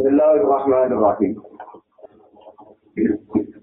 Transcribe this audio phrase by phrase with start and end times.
[0.00, 1.36] Bismillahirrahmanirrahim.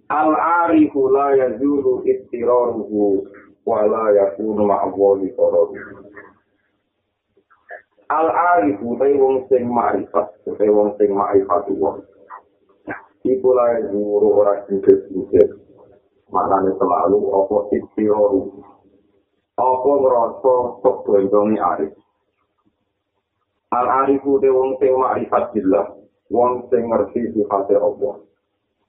[0.05, 3.25] Al-arifu la yazulu istiraruhu
[3.65, 5.97] wa la yakunu ma'awwali qararuhu.
[8.13, 12.05] Al-arifu te wong sing ma'rifat, te wong sing ma'rifat wong.
[13.25, 15.57] Iku la yazulu ora singkir-singkir.
[16.29, 18.61] Maknanya selalu apa istiraruhu.
[19.57, 20.53] Apa ngerasa
[20.85, 21.97] kebendongi arif.
[23.73, 25.97] Al-arifu te wong sing ma'rifat billah.
[26.27, 28.19] Wong sing ngerti sifatnya Allah.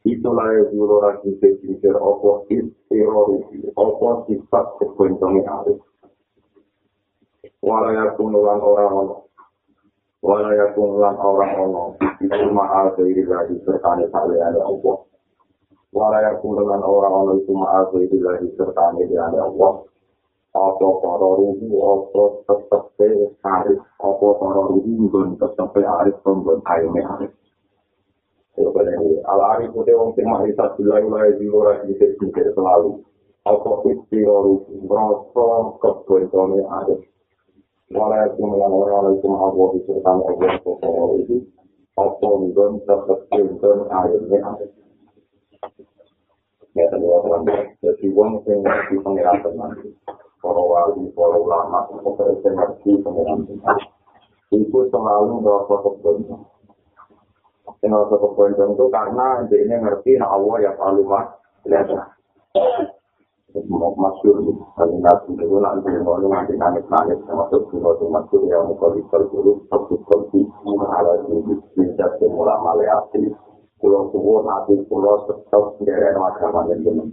[0.07, 5.79] itulah yang dulu lagi pikir apa istirori apa sifat kebencongnya arif?
[7.61, 9.17] Walaya kunulan orang ono
[10.23, 11.85] walaya kunulan orang ono
[12.23, 14.97] itu ma'al dari lagi sertane saliannya Allah.
[15.93, 19.73] Walaya kunulan orang ono itu ma'al dari lagi sertane saliannya Allah
[20.59, 22.85] apa para ruhu apa tetep
[23.47, 25.07] arif apa para ruhu
[25.39, 27.33] tetep arif pembun ayamnya arif
[28.59, 33.07] Al arif itu wong sing makrifat bila mulai di ora dikit dikit selalu.
[33.47, 35.47] Apa istirahat merasa
[35.79, 37.01] kebentone arif.
[37.95, 41.37] Walau itu dengan orang itu Allah itu tentang Allah itu
[41.97, 44.71] apa mungkin tetap bentone arifnya arif.
[46.75, 47.47] Ya tadi orang
[47.79, 49.71] jadi wong sing ngerti pengiran teman.
[50.39, 53.79] Para wali, para ulama, para sing ngerti pengiran teman.
[54.55, 55.77] Itu selalu merasa.
[57.79, 61.31] Yang harus kepoinkan itu karena ini ngerti nah Allah yang selalu mas
[61.63, 61.87] lihat
[63.69, 64.45] mau masyur
[64.77, 69.27] kalau nabi itu nanti mau nanti nangis nangis termasuk juga tuh masyur yang mau kalau
[69.33, 70.43] dulu satu kali
[70.85, 73.33] ala ini bisa semula maleati
[73.81, 77.09] pulau pulau nanti pulau tetap dari agama yang benar.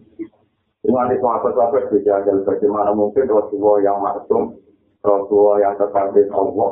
[0.85, 4.53] Nanti sahabat-sahabat dijagal bagaimana mungkin Rasulullah yang maksum,
[5.01, 6.69] Rasulullah yang terkandung Allah,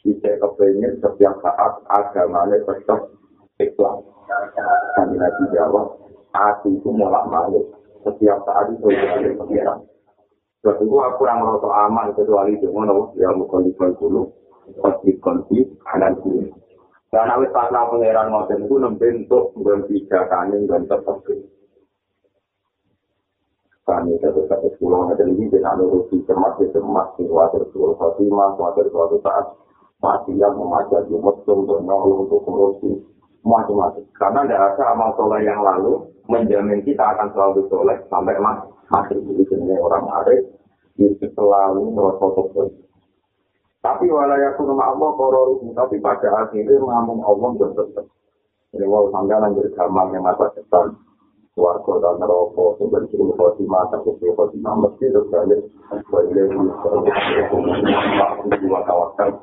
[0.00, 3.12] bisa kepengen setiap saat agamanya tetap
[3.60, 4.00] Islam.
[4.96, 6.00] Kami Nabi jawab,
[6.32, 7.68] hati itu mulak malik.
[8.00, 9.78] Setiap saat itu ada pengiran.
[10.60, 12.68] Sebab itu aku kurang merasa aman kecuali itu.
[12.72, 14.28] Mana ya mukallifan dulu.
[14.80, 15.20] Konflik
[15.84, 16.48] kanan kiri.
[17.10, 19.52] Dan awet pasal pengiran ngoten itu membentuk
[19.90, 21.42] tiga kanin dan tertentu.
[23.90, 29.18] Kami tetap satu pulau ada ini dengan nuruti cermat cermat khawatir suatu khotimah, khawatir suatu
[29.18, 29.50] saat
[29.98, 33.02] mati yang memajari mesum dan untuk korupsi
[33.42, 34.06] macam-macam.
[34.14, 38.62] Karena tidak ada amal soleh yang lalu menjamin kita akan selalu soleh sampai mas
[38.94, 39.18] mati.
[39.18, 40.46] Jadi jenis orang arif
[40.94, 42.70] itu selalu merasa betul.
[43.82, 48.06] Tapi walayaku nama Allah kororuhu, tapi pada akhirnya ngomong Allah bertetap.
[48.70, 50.94] Jadi wow sampai lanjut yang masa depan.
[51.50, 55.58] Suarga dan neraka, sebenarnya suruh khotimah, tapi suruh khotimah, mesti terjadi
[56.06, 56.46] sebagai
[58.62, 59.34] dua kawasan.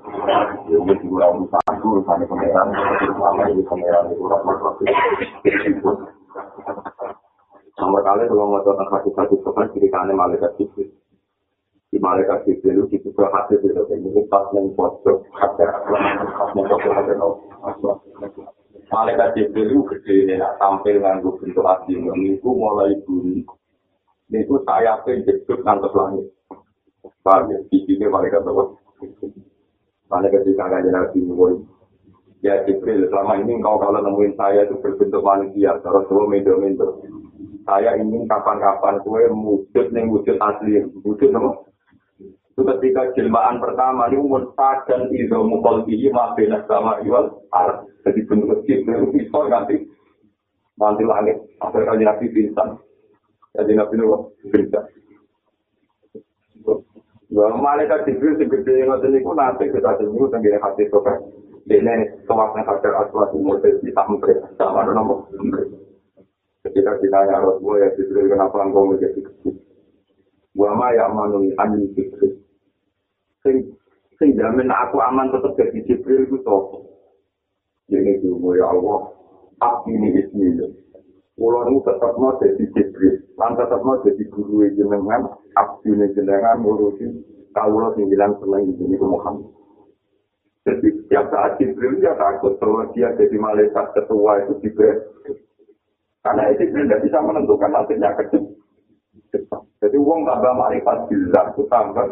[0.71, 2.67] Ini juga satu, urusan pangeran,
[3.11, 4.55] sama ini pangeran itu rahmat
[7.75, 10.87] Sama kali kalau mau tentang hati-hati sopan, ceritanya malaikat sipil.
[11.91, 16.91] Di malaikat sipil itu kita hati itu, ini pas yang pojok, hati, pas yang pojok,
[17.67, 18.55] hati,
[18.87, 23.43] Malaikat Jibril itu gede nak tampil nganggu bentuk hati itu mulai bunyi.
[24.31, 26.31] Itu saya penjepit ngantuk langit.
[27.23, 27.59] Paham ya?
[27.67, 28.63] Sini malaikat apa?
[30.07, 31.67] Malaikat di kakak Nabi Muhammad.
[32.45, 37.01] Ya Jibril, selama ini engkau kalau nemuin saya itu berbentuk manusia, terus semua mendo-mendo.
[37.65, 41.51] Saya ingin kapan-kapan kue wujud nih wujud asli, wujud apa?
[42.57, 48.17] Itu ketika jelmaan pertama ini murtad dan izo mukol bihi maafin sama iwal arah jadi
[48.25, 49.85] bentuk kecil itu bisa nanti
[50.81, 52.81] nanti langit apa yang nabi bintang
[53.53, 54.89] jadi nabi nuh bintang
[57.27, 61.21] Wah, malaikat Jibril segede yang ngoten niku nanti kita sembuh tenggine hati soka.
[61.67, 65.27] Dene kewakna kader aswat umur di sampai sama nomor.
[66.63, 69.59] Ketika ditanya Rasulullah ya Jibril kenapa engkau menjadi kecil?
[70.55, 72.46] Wa ma ya manuni anni Jibril.
[73.47, 73.57] Sing
[74.19, 76.83] sing jamin aku aman tetap jadi Jibril itu sapa
[77.87, 79.15] ini dulu ya Allah.
[79.57, 80.69] Aku ini bismillah
[81.37, 87.13] Kulo nu tetap mau jadi Jibril, lan tetap mau jadi guru jenengan, abdi jenengan ngurusi
[87.53, 89.45] kaulo sembilan seneng di sini Muhammad.
[90.65, 94.97] Jadi setiap saat Jibril ya takut kalau dia jadi malaikat ketua itu Jibril.
[96.25, 98.23] Karena itu Jibril tidak bisa menentukan nantinya ke
[99.77, 102.07] Jadi uang tambah marifat bila itu tambah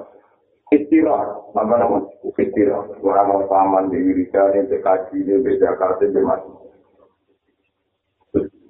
[0.74, 1.98] istirahat, nama nama
[2.38, 2.98] istirahat.
[3.04, 5.10] Orang mau paman di Wirika, di PKJ,
[5.44, 6.42] di Jakarta, di Mas.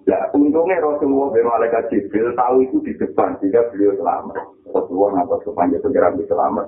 [0.05, 4.37] Ya, untungnya Rasulullah bin Malaikat Jibril tahu itu di depan, sehingga beliau selamat.
[4.69, 6.67] Rasulullah nggak sepanjang segera bisa selamat.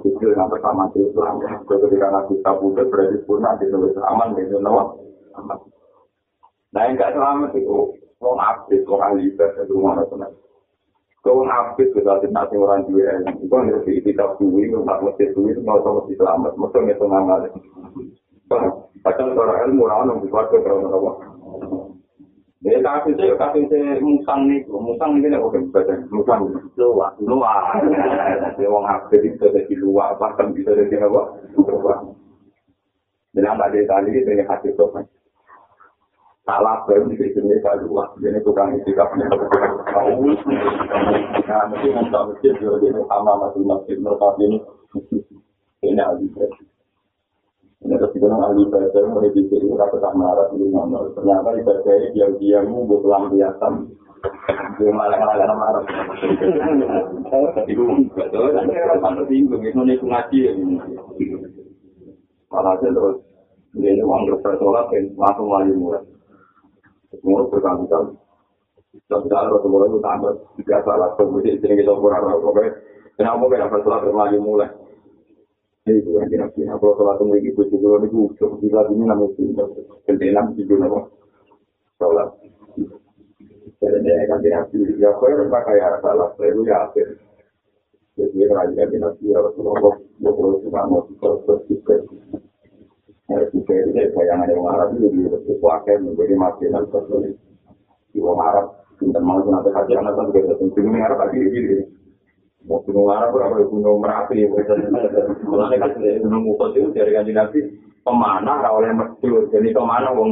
[0.00, 1.68] Jibril nggak sama dia selamat.
[1.68, 4.88] Ketika Nabi Tabudut berarti pun nanti lebih aman, gitu, nama.
[6.72, 10.32] Nah, yang gak selamat itu, abis, wong ahli ibadah, itu mana tenang.
[11.22, 15.54] Kau abis, kita tidak sing orang juga, itu kan ngerti kita duwi, nggak mesti duwi,
[15.54, 17.40] nggak usah mesti selamat, mesti ngerti ngamal.
[19.06, 21.16] Padahal orang ilmu, orang nunggu keluarga, orang orang
[22.62, 26.46] Ya kasih saya kasih saya musang nih, musang ini nih oke baca musang
[26.78, 27.74] luar luar.
[28.54, 31.42] Dia wong apa bisa dari luar, bahkan bisa dari apa?
[31.58, 32.14] Luar.
[33.34, 33.82] Dan tadi
[34.14, 35.02] itu yang hati tuh kan.
[36.46, 38.14] Salah baru di sini tak luar.
[38.22, 38.78] Ini tukang.
[38.78, 39.81] Tahu.
[39.92, 44.58] Nah mesti nggak mesti dia dia sama masih masih mereka ini.
[45.84, 46.46] Ini aja.
[47.82, 51.10] Ini ketika ahli ibadah mulai dicari rasa sama arah dulu nomor.
[51.12, 53.90] Ternyata ibadah dia dia mu buat lampiasan.
[54.78, 55.84] Dia malah malah nama arah.
[57.66, 57.84] Itu
[58.14, 58.54] betul.
[58.54, 60.52] Nanti orang mana bingung itu nih ngaji ya.
[62.48, 63.18] Malah terus
[63.76, 66.06] dia uang berpersoalan kan langsung lagi mulai.
[67.12, 68.21] Semua berkali-kali.
[69.08, 72.76] Kalau semua itu tambah tiga salah kemudian sini kita kurang apa
[73.16, 74.68] Kenapa kita bersoalan lagi mulai?
[75.82, 76.78] Ini bukan kira-kira.
[76.78, 78.54] Kalau sholat tunggu ibu juga, ini bukan.
[78.62, 79.64] Bila ini namun itu.
[80.06, 81.00] Kentenan juga nama.
[81.98, 82.28] Sholat.
[83.82, 84.94] Jadi ini kan kira-kira.
[84.94, 86.30] Ya, kau yang pakai arah salah.
[86.38, 87.06] Saya itu ya akhir.
[88.14, 89.10] Jadi ini kan kira-kira.
[89.26, 89.94] Ya, Rasulullah.
[90.22, 91.94] Ya, kalau suka mau terus juga.
[93.26, 95.08] Ya, juga ini bayangan yang Arab itu.
[95.18, 97.34] Dia bersuaka menjadi masinan tertulis.
[98.14, 98.66] Di orang Arab.
[99.02, 99.68] Kita mau nanti.
[99.74, 101.42] Nanti tentunya Arab lagi.
[102.66, 104.78] mau gunung Arab apa gunung Merapi kan
[106.22, 107.58] gunung itu dari Nabi
[108.06, 110.30] pemanah oleh medyur jadi pemanah wong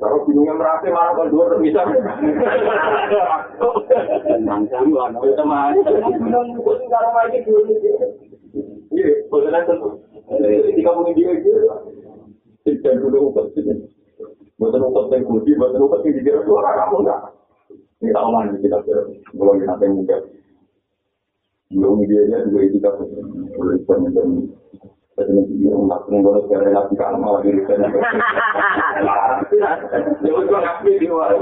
[0.00, 1.84] kalau gunungnya Merapi malah kan dua bisa
[3.60, 7.38] no teman gunung kalau lagi
[8.96, 9.88] iya boleh tentu
[10.32, 11.52] ketika mungkin dia itu
[12.64, 13.36] tidak gunung
[14.58, 17.37] Bukan ukut yang bukan yang dikira kamu enggak.
[17.98, 18.78] Ini tak omong kita,
[19.34, 20.22] belum nanti mungkin.
[21.68, 22.88] belum dia nya juga kita
[23.60, 23.76] boleh
[24.16, 24.28] dan
[25.18, 27.92] tapi dia nggak pernah boleh sekali lagi kan malah diri saya
[30.24, 31.36] dia juga ngapain di satu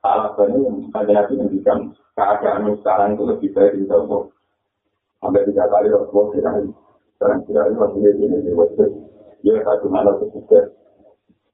[0.00, 1.78] alasannya ada nabi menunjukkan
[2.16, 4.32] keadaan sekarang itu lebih baik di dalam
[5.18, 6.62] Sampai tiga kali Rasulullah
[7.18, 8.90] sekarang tidak ini masih di sini di.
[9.42, 10.77] Dia satu malam sukses,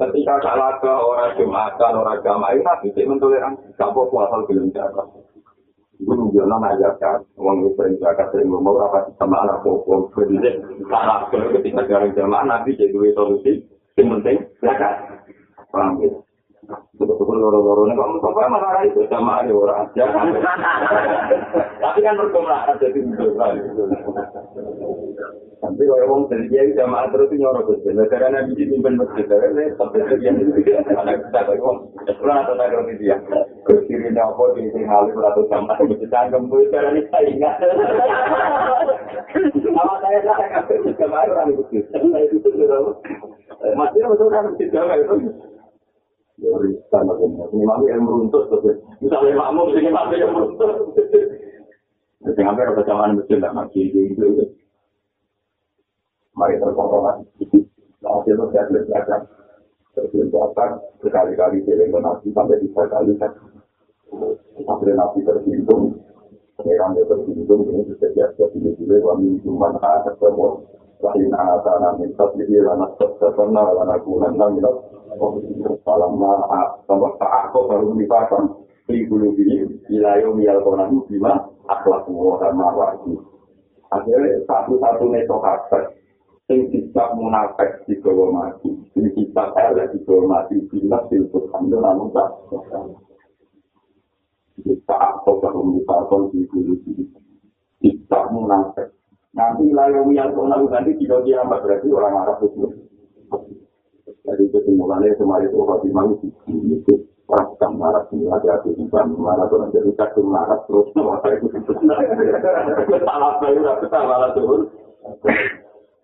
[0.00, 3.76] Ketika salah ke orang Jumatan, orang agama itu nabi tidak mentoleransi.
[3.76, 5.02] Gak apa-apa belum jaga.
[6.02, 10.58] Ibu nunjukno ngajarkan, wong itu sering zakat sering ngomong apa sama anak wong berdiri
[10.90, 13.62] salah ketika jarang jamaah nabi jadi solusi
[13.94, 14.98] yang penting zakat.
[15.70, 16.18] Paham gitu.
[16.62, 20.04] Betul-betul loro-loro ini kamu sampai marah itu sama ada orang aja.
[21.82, 23.34] Tapi kan berkemarah jadi betul
[25.58, 27.82] Tapi kalau orang dari dia jamaah terus nyorok terus.
[27.90, 30.30] Negara nabi di pimpin masjid, tapi tapi dia
[30.86, 33.18] anak kita kalau orang atau negara dia.
[33.66, 37.54] Kiri apa di sini halim atau jamaah itu cangkem itu cara ini saya ingat.
[39.66, 41.82] Awak saya saya kasih jamaah orang itu.
[41.90, 42.38] Saya itu
[43.74, 45.14] masih betul kan jamaah itu.
[46.42, 47.24] Ya, riskan aku.
[47.54, 48.42] Ini mamu yang meruntuh.
[48.98, 50.70] Misalnya mamu, ini mamu yang meruntuh.
[52.22, 54.26] Jadi hampir ada jamaah masjid lah, masih gitu.
[56.34, 57.22] Mari terkontrolan.
[58.02, 59.22] Nah, itu saya belajar.
[59.92, 60.10] Terus
[60.98, 63.30] berkali-kali jalan nabi sampai tiga kali kan.
[64.66, 65.94] Sampai nabi tersinggung.
[66.52, 70.60] Pengiran dia tersinggung, ini bisa biasa pilih-pilih, wami cuman ada semua.
[71.02, 74.74] Lain anak-anak minta pilih, anak terserna, anak gunan, anak
[75.84, 82.68] salam maaf kok baru dipasang di bulu ini wilayah mial konan bima akhlak semua sama
[82.74, 83.20] wajib
[83.92, 85.96] akhirnya satu-satunya tokater
[86.50, 91.78] sing bisa munafik di bawah mati sing bisa elek di bawah mati bila silput anda
[91.78, 92.28] namun tak
[94.62, 97.04] kita kok baru dipasang di bulu ini
[97.80, 98.90] kita munafik
[99.32, 102.66] nanti wilayah mial konan nanti tidak dia berarti orang Arab itu
[104.22, 106.94] Jadi simulasi kemarin itu Fatimah itu itu
[107.32, 111.48] orang sedang marah ini hati-hati di mana tuh jadi kadung marah terus masa itu
[113.02, 114.68] salah saya udah kita malah turun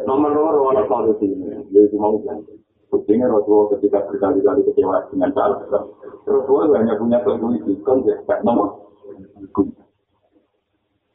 [0.08, 1.28] nomor dua orang solusi
[1.68, 2.56] jadi mau ganti
[2.88, 5.60] Buktinya Rasulullah ketika berkali-kali kecewa dengan salah.
[6.24, 8.88] Rasulullah hanya punya keinginan kan ya, nomor.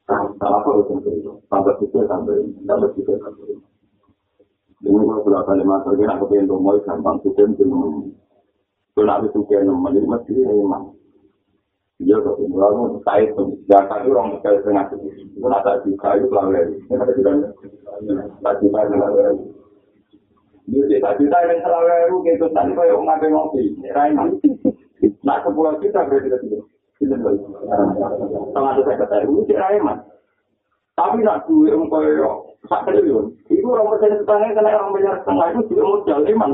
[0.05, 1.33] Salah apa itu itu?
[1.49, 3.57] Sampai itu sampai sampai itu sampai.
[4.83, 8.11] Ini kalau sudah kali masuk kan aku pengen mau gampang suka mungkin
[8.93, 10.93] kalau aku suka nomor ini masih emang.
[12.03, 14.97] Iya, tapi lalu saya itu jaga itu orang sekali setengah itu.
[15.39, 16.67] Itu nada juga itu pelanggan.
[16.91, 17.31] Ada juga.
[18.43, 19.31] Tadi saya
[20.63, 23.63] Dia tak juta yang selalu eru gitu tadi kaya orang ngapain ngopi.
[23.91, 24.15] Rain.
[25.23, 26.59] Nah sepuluh juta berarti itu.
[28.51, 29.99] Tengah saya kata itu Rain mas.
[30.95, 32.29] Tapi nak duit kaya
[32.71, 33.35] sak triliun.
[33.51, 36.51] Itu orang persen setengah kena orang bayar setengah itu juga modal iman.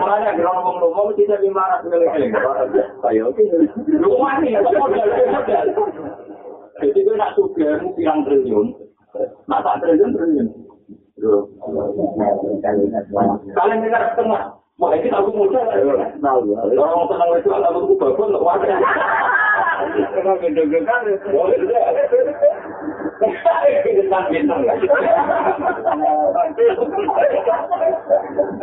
[0.00, 2.56] Makanya kalau ngomong ngomong kita lima ratus miliar.
[3.12, 3.44] Ayo oke.
[3.84, 5.66] Rumah nih modal modal.
[6.78, 8.66] Jadi gue nak suka pirang triliun.
[9.50, 10.48] Nak tak triliun triliun.
[13.52, 14.42] Kalian dengar setengah.
[14.78, 15.58] Wah, ini aku muda.
[16.22, 18.78] Orang senang itu aku bagus untuk wadah.
[20.14, 21.18] Kenapa gede-gede
[22.98, 24.22] kan?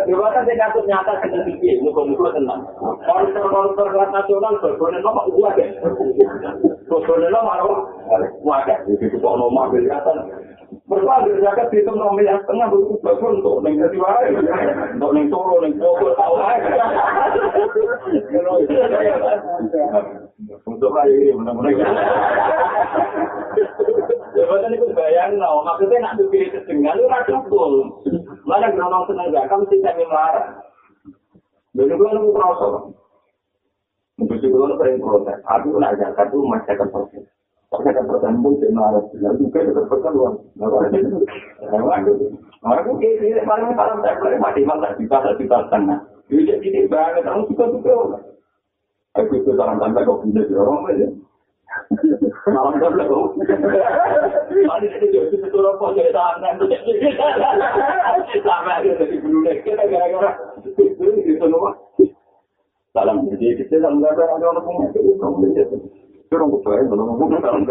[0.05, 2.61] Coba kan saya ngatur nyata ke TV, muka-muka tenang.
[2.77, 5.67] Koruptor-koruptor kelas nasional, berbonen lo mak uang ya.
[6.87, 7.61] Berbonen lo mak
[8.41, 8.75] uang ya.
[8.89, 9.73] Itu kok nomor
[10.85, 14.29] Berapa zakat di tempat miliar setengah itu bagus untuk neng jadi wae,
[14.93, 16.37] untuk neng solo, neng bogor, tahu.
[20.69, 21.89] Untuk hari ini benar-benar.
[24.37, 25.65] Jabatan itu bayang, no.
[25.65, 28.05] maksudnya nak dipilih kesengan itu rasa full.
[28.45, 30.45] Mana geronong senang zakat mesti saya marah.
[31.73, 32.73] Dulu gue nunggu proses.
[34.21, 35.41] Itu gue sering protes.
[35.49, 37.25] Aku nak zakat itu masih akan proses.
[37.83, 39.03] Kan pertanyaan pun saya marah.
[39.11, 40.33] Juga itu terpekan luar.
[42.65, 45.99] Aku kayak gini, paling salam saya boleh mati malah kita tak kita setengah.
[46.25, 47.93] Jadi jadi banget, kamu suka suka.
[49.21, 51.07] Aku itu salam tanda kau punya di orang aja.
[52.49, 53.37] Malam dah belum.
[54.65, 56.55] Mari kita jadi itu orang pun jadi tangan.
[58.41, 60.31] Sampai ada di bulu kita gara-gara
[60.65, 61.77] itu itu nomor.
[62.97, 64.89] Salam jadi kita salam ada orang punya
[65.63, 65.77] itu.
[66.25, 67.61] Betul, belum ngomong dalam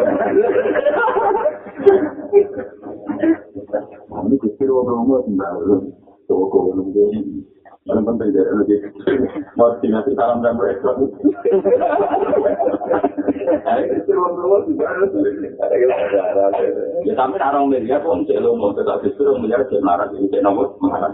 [4.24, 5.76] Ini kecil orang rumah sendiri,
[6.30, 6.88] toko orang.
[7.84, 8.76] Yang penting dia lagi
[9.60, 10.96] mesti nanti salam dan mereka.
[13.84, 15.52] Kecil orang rumah sendiri.
[17.04, 21.12] Ya tapi orang media pun selalu mau tetap justru menjadi sebenarnya ini cek nomor mana.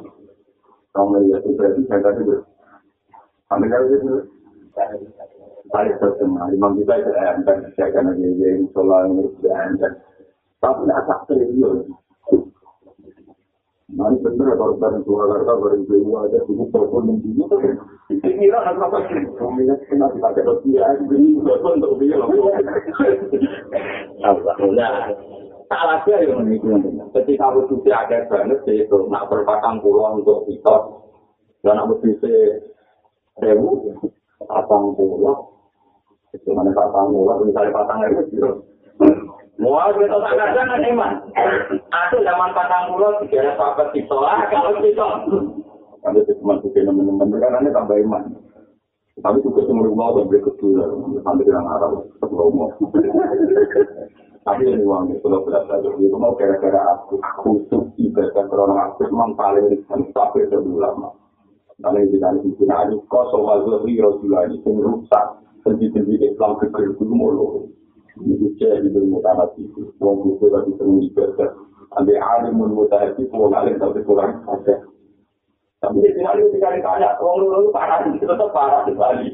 [0.95, 2.39] Orang media itu berarti saya tadi ber.
[3.51, 4.31] Amerika itu
[5.71, 9.93] saya terkenal, imam kita itu enten, saya lagi yang sholat sudah enten.
[10.61, 11.89] Tapi tidak tak triliun.
[13.91, 17.59] Nah, benar kalau barang Purwakarta, barang Jawa aja, itu telepon yang dulu.
[18.07, 19.19] Ini kira apa sih?
[19.35, 22.31] Suaminya kena dipakai rupiah, ini telepon untuk dia loh.
[24.23, 25.11] Alhamdulillah.
[25.67, 26.71] Salah dia yang menipu.
[27.19, 30.77] Ketika aku sudah ada banget, itu nak berpatang pulau untuk kita.
[31.67, 32.63] Dan nak berbisa
[33.43, 33.91] sewu,
[34.47, 35.51] patang pulau.
[36.31, 38.51] Itu mana patang mula, misalnya patang itu gitu.
[39.61, 41.13] Mau kita tak kadang kan iman.
[41.91, 45.21] Aku zaman patang mula, tidak ada di sholah, kalau di sholah.
[46.01, 48.23] Kalau itu cuma suka teman-teman, kan ini tambah iman.
[49.21, 50.81] Tapi juga semua rumah udah beli kedua,
[51.21, 51.93] sampai dengan arah,
[52.25, 52.73] sebelum mau.
[54.41, 59.05] Tapi ini uang itu, kalau berat saja, itu mau kira-kira aku, khusus ibadah korona aku,
[59.13, 61.13] memang paling riskan, tapi itu lama.
[61.81, 65.27] Karena di sana di sini ada kosong mazhari rasulullah ini rusak.
[65.61, 67.69] Sendi-sendi Islam geger itu mulu.
[68.21, 69.93] Ini cek di ilmu tanah itu.
[70.01, 71.51] Wong buku tadi sering ibadah.
[71.99, 74.79] Ambil alimun mutahati, wong alim tapi kurang saja.
[75.81, 79.33] Tapi di sini itu dikali tanya, wong lulu parah, itu tetap parah di Bali.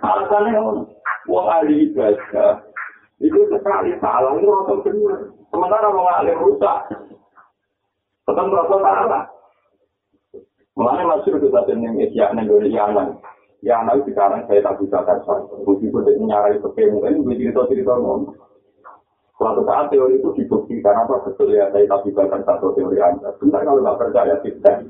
[0.00, 0.58] Alasannya
[1.28, 2.64] wong ahli ibadah.
[3.22, 5.30] Itu sekali salah, itu rosok benar.
[5.52, 6.78] Sementara wong alim rusak.
[8.24, 9.24] Tetap rosok salah.
[10.74, 12.90] Masuk ke satu yang isyak Indonesia
[13.64, 15.40] Ya anak sekarang saya tak bisa kasar.
[15.64, 18.36] Meskipun dia nyarai sepe mungkin gue cerita-cerita ngomong.
[19.40, 23.32] Suatu saat teori itu dibuktikan apa betul ya saya tak bisa satu teori anda.
[23.40, 24.84] Sebentar kalau nggak percaya kita.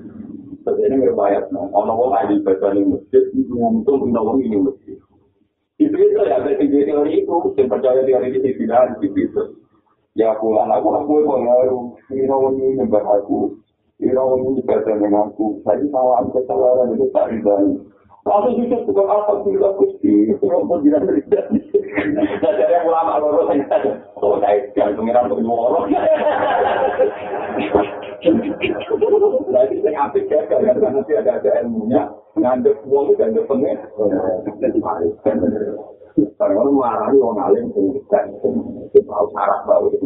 [0.67, 1.55] Sebenarnya ngerbayat.
[1.55, 3.23] Ono wong ahli baca di masjid,
[3.55, 4.99] untung punya wong ini masjid.
[5.79, 7.35] Itu itu ya dari teori itu.
[7.55, 9.43] Saya percaya teori itu tidak itu.
[10.19, 11.95] Ya pulang aku aku pengaruh.
[12.11, 13.55] Ini wong ini nyembah aku.
[14.03, 15.63] Ini wong ini baca dengan aku.
[15.63, 17.31] Saya salah kesalahan itu tak.
[18.25, 21.61] Lalu itu juga alhamdulillah Gusti, kalau pun tidak terjadi.
[22.41, 23.61] Jadi ulama loro sing
[24.17, 25.85] oh saya kan pengiran untuk nyuwara.
[29.45, 32.03] Jadi sing apik ya karena nanti ada ada ilmunya,
[32.41, 33.79] ngandep wong dan ngandep pengen.
[36.41, 38.57] Karena marah wong alim sing kan sing
[39.05, 40.01] mau sarah bawa itu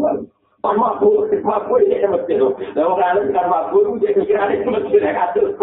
[0.59, 2.51] Pak Makbul, Makbul ini yang mesti loh.
[2.75, 5.55] Kalau ada Makbul, dia pikiran itu mesti dia kasus.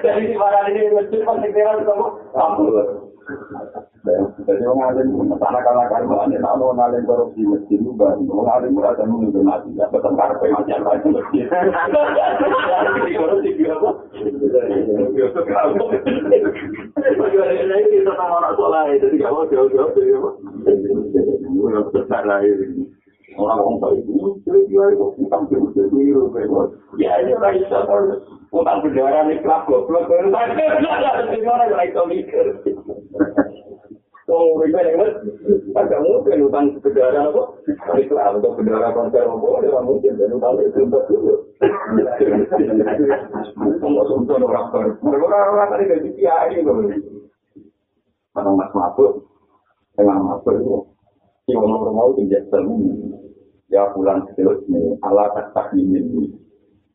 [0.00, 3.13] Dari di mana ini mesti pasti dia sama Makbul.
[3.24, 8.76] Jadi orang alim tanah kalah kan mana kalau orang alim korupsi masjid juga orang alim
[8.76, 11.46] berada menunggu mati ya betul karena macam lain masjid.
[13.16, 13.90] Korupsi juga apa?
[17.16, 20.30] Bagaimana ini kita sama orang soleh jadi kalau jauh jauh jadi apa?
[21.64, 22.84] Orang besar lah ini.
[23.34, 26.68] Orang orang itu, jadi dia itu utang jauh jauh
[27.00, 27.88] Ya ini orang bisa
[28.54, 30.06] utang berdarah nih kelab goblok.
[30.06, 32.46] Gimana kalau itu mikir?
[34.24, 35.04] Oh, ribet ya,
[35.76, 37.42] Agak mungkin utang kendaraan apa?
[38.00, 39.48] Islam untuk kendaraan konser apa?
[39.60, 41.34] Ya mungkin dan utang itu untuk dulu.
[43.84, 44.90] Enggak sumpah orang baru.
[45.04, 46.72] Orang-orang tadi dari kiai itu.
[48.32, 49.28] Orang mas mabuk,
[49.92, 50.76] dengan mabuk itu.
[51.44, 52.80] Si orang mau tidak semu.
[53.68, 55.52] Ya bulan seterus ini, ala tak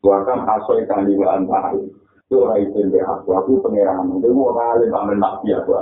[0.00, 1.92] Tuakan asoi kandiwaan tahu.
[2.30, 4.22] Itu orang itu yang aku, aku pengerangan.
[4.22, 5.74] Itu mau kali pamen nabi aku.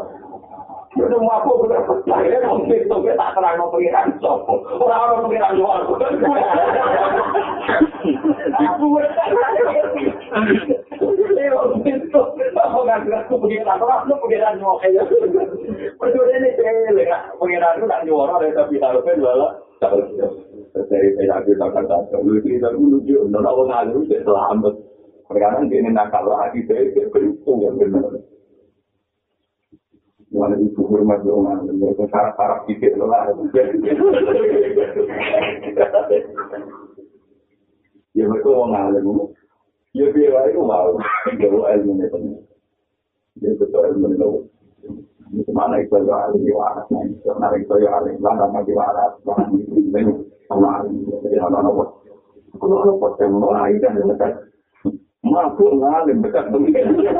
[0.96, 4.64] Udah mau aku udah percaya dong itu kita tak terang mau pengiran sopo.
[4.80, 5.84] Orang orang pengiran luar.
[5.84, 5.92] Aku
[11.84, 12.20] itu
[12.56, 15.04] aku nggak nggak aku pengiran orang lu pengiran luar aja.
[16.00, 19.67] Berdua ini cewek ya pengiran lu nggak ada tapi harusnya.
[19.78, 19.86] Ya
[38.26, 39.30] mereka mau ngalim,
[39.94, 40.90] ya biar itu mau,
[41.38, 42.34] jauh ilmu ini.
[43.38, 44.26] Ya betul ilmu ini
[45.52, 49.44] Mana itu ya alim di waras, mana itu ya alim, mana nama di waras, mana
[49.52, 50.12] itu ini,
[50.48, 51.90] sama alim, jadi anak-anak buat.
[52.56, 54.32] Kalau buat yang alim, kan
[55.18, 57.10] Mampu ngalim dekat begini.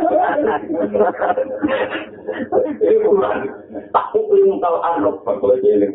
[3.90, 5.90] Tak ukli mukal anrok, kalau dia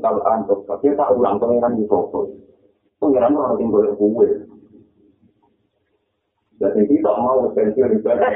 [0.00, 2.32] tapi tak ulang pengeran di toko.
[2.96, 4.28] Pengeran orang boleh kue.
[6.62, 8.30] Jadi kita mau pensiun ibadah.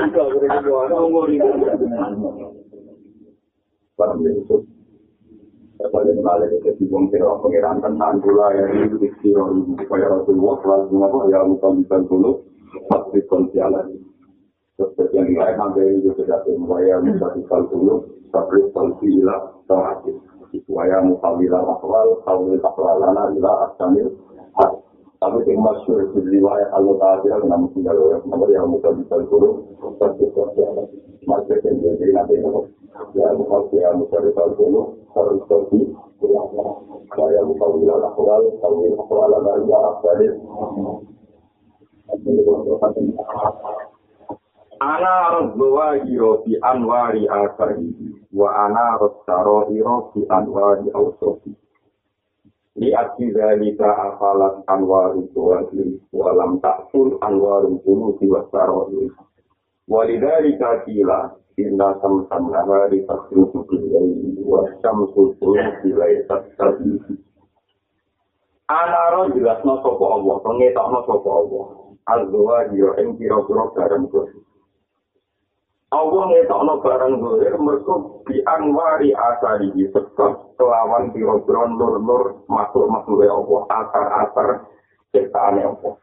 [0.00, 1.44] Kita boleh berdoa, umur ini.
[3.96, 4.32] Paham ya,
[5.76, 10.08] Kepada balik ke si wong kira pengiran tentang gula ya ini di siro ini supaya
[10.08, 12.30] Rasulullah selalu apa ya muka bisa dulu
[12.88, 13.92] pasti konsialan.
[14.80, 20.16] Seperti yang lain sampai itu sudah supaya muka bisa dulu tapi konsialan terakhir.
[20.64, 24.08] Supaya muka bila akwal kawil akwalana ila asamil
[25.16, 29.64] tapi yang masyur di riwayat Allah Ta'ala kena mesti kalau nomor yang muka bisa dulu
[29.96, 30.86] pasti konsialan.
[31.24, 32.34] Masyur yang jadi nanti
[33.16, 35.82] ya muka ya muka bisa dulu harus pergi
[37.16, 40.34] saya lupa bila akwal kalau ini akwal ada ya akwalin
[44.76, 47.88] Ana harus bawa hiro di anwari asari,
[48.36, 51.48] wa ana harus taro hiro di anwari ausofi.
[52.76, 59.16] Li arti zalika afalat anwari tuwali, walam takfur anwari bulu di wasaro hiro.
[59.88, 67.16] Walidhalika kila, inna samsam nahari tasrufu billahi wa syamsu suluki laysat tabihi.
[68.68, 71.66] Anaro jelasno sapa Allah, pengetokno sapa Allah.
[72.06, 74.45] Azwa yo ing kira-kira bareng kuwi.
[75.94, 84.48] Allah ngetokno barang zuhir mergo bi anwari asari sekot kelawan kira-kira nur-nur makhluk-makhluk Allah, asar-asar
[85.14, 85.94] ciptaane Allah.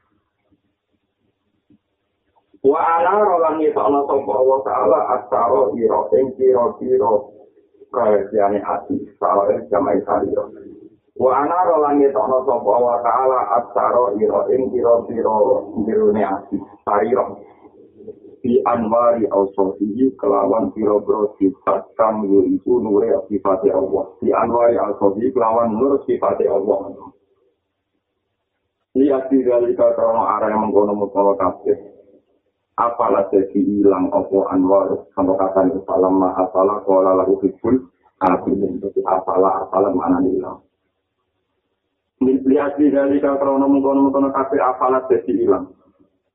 [2.64, 7.12] Wa ana rolang ngetokno sapa Allah taala asaro ira ing kira-kira
[7.92, 10.48] rahasiane ati, saro ing jamai sarira.
[11.20, 15.36] Wa ana rolang ngetokno sapa Allah taala asaro ira ing kira-kira
[15.84, 16.56] jirune ati,
[16.88, 17.36] sarira.
[18.44, 24.06] Di anwari al-sofihi kelawan kira-kira sifat kang yaitu nure sifat Allah.
[24.20, 27.08] Di anwari al-sofihi kelawan nur sifat Allah.
[29.00, 31.94] Lihat di dalika krono arah yang mengkono-mengkono kafir.
[32.78, 37.78] apalah jadi hilang opo anwar sampai kata itu salam ma apalah kola lalu hibul
[38.18, 40.58] abin apalah apalah mana hilang
[42.24, 45.70] lihat di dari krono mengkono mengkono kafe apalah jadi hilang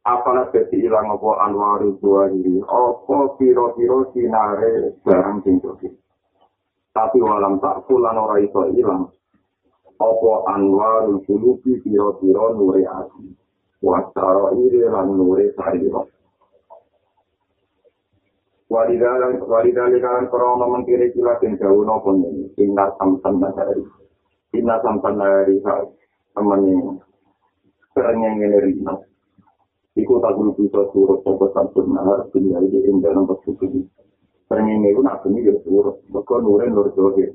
[0.07, 5.59] apalah jadi ilang apa anwaru dua diri apa piro-piro sinare barang sing
[6.99, 9.07] tapi walam tak pulan ora iso ilang.
[10.03, 13.31] Apa anwaru sulubi piro-piro nure ati?
[13.79, 16.11] Wasara iri lan nure sariro
[18.69, 23.81] walidalan walidalan kan krono mengkiri kila den jauh nopo ini inna samsan nagari
[24.53, 25.57] inna samsan nagari
[26.37, 26.95] teman ini.
[27.97, 29.08] Serengnya rino
[29.99, 33.83] Iku tak perlu bisa suruh sopo sampun nahar dunia ini ing dalam ini.
[34.47, 35.97] Pernyataan itu nak bumi juga suruh.
[36.15, 37.35] Maka nure nur johe.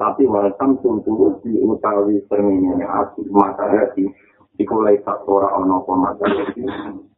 [0.00, 4.08] Tapi walsam tunturu di utawi pernyataan asli mata hati.
[4.56, 6.64] Iku lai tak ora ono apa mata hati.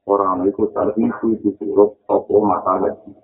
[0.03, 3.15] Orang itu tadi itu itu suruh sopo mata hati.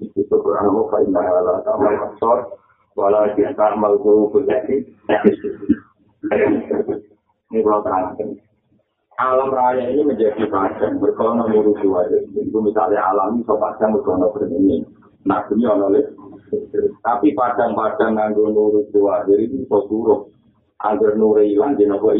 [0.00, 2.56] Itu Quran Allah fa inna ala ta'amal absor.
[2.96, 4.80] Wala kita amal guru kujati.
[7.52, 8.43] Ini kalau terangkan.
[9.18, 14.34] Alam raya ini menjadi padang berkono ngurusi wajah itu misalnya alam ini so padang berkono
[14.34, 14.82] berbunyi
[15.22, 16.04] nah ini oleh
[17.00, 20.26] tapi padang-padang nganggo ngurusi wajah ini so suruh
[20.82, 22.10] agar nure hilang di nopo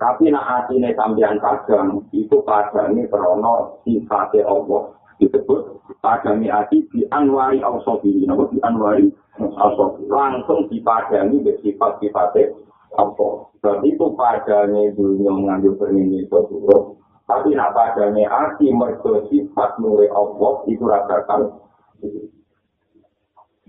[0.00, 4.96] tapi nak hati ini sambian padang itu padang ini krono sifatnya Allah.
[5.20, 6.48] Disebut padang ini
[6.92, 15.30] di anwari al-sobi nopo di anwari al-sobi langsung dipadangi sifat-sifatnya apa sebab itu padanya dunia
[15.34, 16.38] mengambil permini itu
[17.26, 21.50] tapi nak padanya arti mergo sifat nuri Allah itu rasakan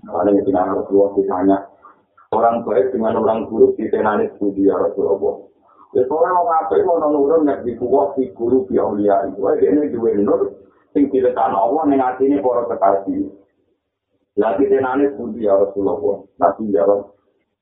[0.08, 1.58] karena itu harus dua kisahnya
[2.30, 5.48] orang baik dengan orang buruk di tenani studi ya Rasulullah
[5.96, 9.66] Ya soalnya mau ngapain mau nurun nek di kuwa di guru di aulia itu aja
[9.72, 10.52] ini dua nur
[10.92, 13.32] sing diletakkan Allah ning atine para kekasih.
[14.36, 16.28] Lagi tenane studi ya Rasulullah.
[16.38, 17.17] Nanti ya Rasulullah.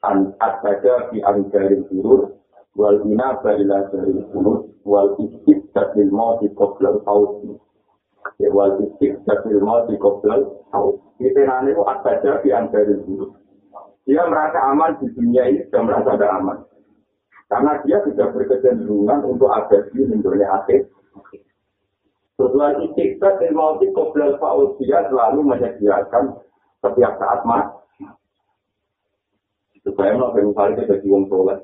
[0.05, 2.37] An asbaja fi anjarin surur
[2.77, 7.41] wal ina barila dari surur wal istik datil mati qoblal haus.
[8.37, 11.01] Ya wal istik datil mati qoblal haus.
[11.17, 13.29] Itu nanti itu asbaja fi anjarin surur
[14.05, 16.57] dia merasa aman di dunia ini sudah merasa ada aman.
[17.49, 20.85] Karena dia sudah berkecenderungan untuk ada di dunia akhir.
[22.37, 26.37] Setelah istikta dan mauti qoblal haus dia selalu menyediakan
[26.85, 27.84] setiap saat mati
[29.85, 31.61] Supaya mau misalnya kita jadi wong soleh,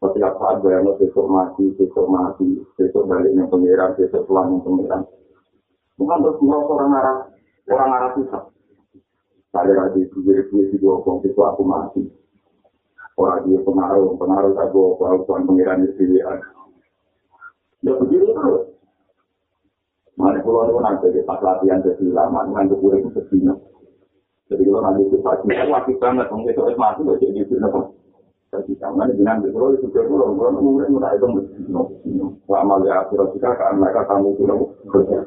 [0.00, 2.48] setiap saat bayang lo besok mati, besok mati,
[2.80, 5.04] besok balik yang pengiran, besok pulang yang pengiran.
[6.00, 7.18] Bukan terus merasa orang arah,
[7.68, 8.42] orang arah susah.
[9.52, 12.02] Saya lagi diberi duit di dua besok aku mati.
[13.20, 16.24] Orang dia pengaruh, pengaruh tak bawa kalau tuan pengiran di sini.
[17.84, 18.72] Ya begitu terus.
[20.16, 23.54] Mana pulau itu nanti pas latihan jadi lama, nanti gue itu sedihnya.
[24.52, 27.80] Jadi kalau nanti itu pagi, wajib banget, kalau itu es mati, gak jadi itu apa.
[28.52, 31.60] Jadi jangan dengan itu, kalau itu jadi kalau kalau mungkin nggak itu mesti
[32.52, 35.24] amal ya akhirnya kita kan mereka kamu itu loh kerja.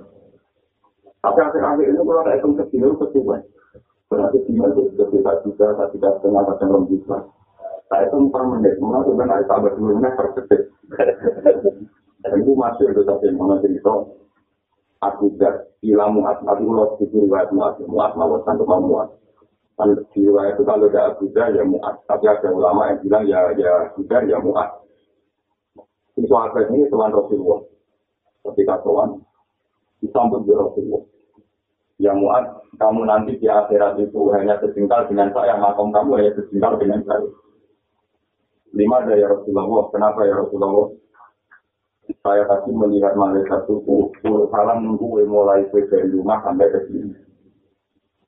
[1.25, 3.23] Tapi akhir-akhir ini kalau ada itu kecil itu kecil
[4.05, 7.17] Berarti cuma itu kita juga, tidak setengah kadang belum bisa.
[7.89, 10.61] Saya itu per menit, mana tuh kan ada tambah dua menit per detik.
[12.21, 13.93] Dan itu masih itu tapi mana cerita
[15.11, 19.09] aku gak hilang muat, aku lo pikir muat, muat, muat, muat, tanpa muat.
[19.75, 21.99] Di riwayat itu kalau ada Abu ya muat.
[22.07, 24.69] Tapi ada ulama yang bilang ya ya Abu ya muat.
[26.15, 27.59] Ini soal ini Tuhan Rasulullah.
[28.47, 29.19] Ketika Tuhan
[29.99, 31.03] disambut di Rasulullah.
[31.99, 36.79] Ya muat, kamu nanti di akhirat itu hanya sejengkal dengan saya, makom kamu hanya sejengkal
[36.79, 37.27] dengan saya.
[38.75, 39.91] Lima ada ya Rasulullah.
[39.91, 40.91] Kenapa ya Rasulullah?
[42.21, 44.13] Saya tadi melihat malaikat itu
[44.53, 47.13] salam nunggu mulai dari rumah sampai ke sini.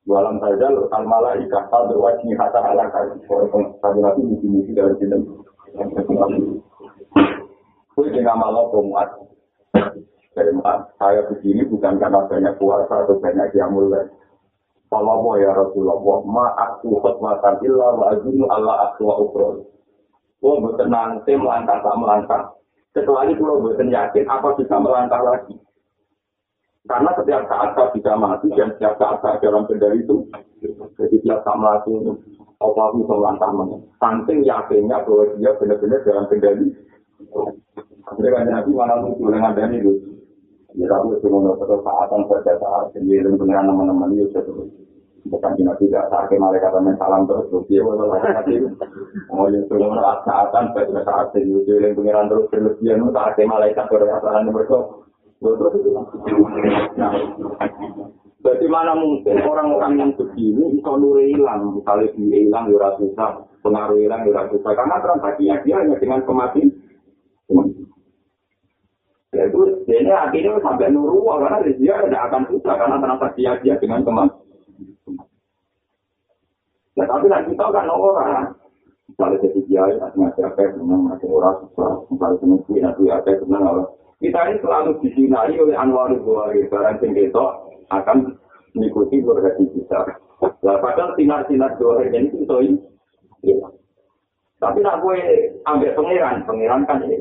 [0.08, 3.22] Walam saja al malaikat al berwajib kata ala kali.
[3.82, 5.18] Kami nanti misi-misi dari sini.
[7.94, 9.10] Kue dengan malah pemuat.
[10.38, 10.54] Dari
[11.02, 14.06] saya begini bukan karena banyak puasa atau banyak mulai.
[14.88, 19.48] Kalau ya Rasulullah, ma aku khutmatan illa wa azunu Allah aku wa ukro.
[20.40, 22.44] Gue bertenang, saya melangkah tak melangkah.
[23.06, 25.54] Itu lo buatan yakin apa bisa melangkah lagi.
[26.88, 30.24] Karena setiap saat saya bisa mati dan setiap saat saya dalam kendali itu.
[30.96, 32.16] Jadi setiap saat melakukan
[32.58, 33.78] apa bisa melangkah mana.
[34.00, 36.68] Saking yakinnya bahwa dia benar-benar dalam kendali.
[38.08, 39.94] Akhirnya kan nanti malah muncul dengan dan itu.
[40.80, 44.40] Ya tapi itu menurut saatan pada saat sendiri dengan teman-teman itu
[45.26, 48.62] bukan cuma tidak sakit mereka temen salam terus terus dia walau lagi
[49.34, 53.86] mau yang sudah merasa saatan pada saat itu yang pengiran terus berlebihan itu sakit malaikat
[53.90, 54.78] berasaan mereka
[56.98, 57.14] nah.
[58.38, 64.24] Bagaimana mungkin orang-orang yang begini itu nuri hilang misalnya dia hilang ya susah pengaruh hilang
[64.24, 66.70] ya susah karena transaksinya dia hanya dengan kematian.
[69.36, 74.02] Ya itu ini akhirnya sampai nuru karena dia tidak akan susah karena transaksi dia dengan
[74.08, 74.28] teman.
[76.98, 78.58] Ya tapi nanti kita kan orang.
[79.08, 83.64] Misalnya jadi kiai, nanti apa senang, nanti orang susah, misalnya senang sih, nanti apa senang
[83.64, 83.84] apa.
[84.20, 87.16] Kita ini selalu disinari oleh Anwar Bukhari, barang sing
[87.88, 88.18] akan
[88.76, 90.20] mengikuti berhati kita.
[90.38, 93.56] Nah, padahal sinar-sinar dua ini itu itu
[94.58, 95.18] Tapi nak gue
[95.70, 97.18] ambil pangeran, pangeran kan ini.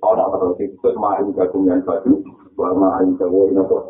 [0.00, 2.12] Orang terus itu main gabungan baju,
[2.56, 3.84] bahwa main jawa ini kok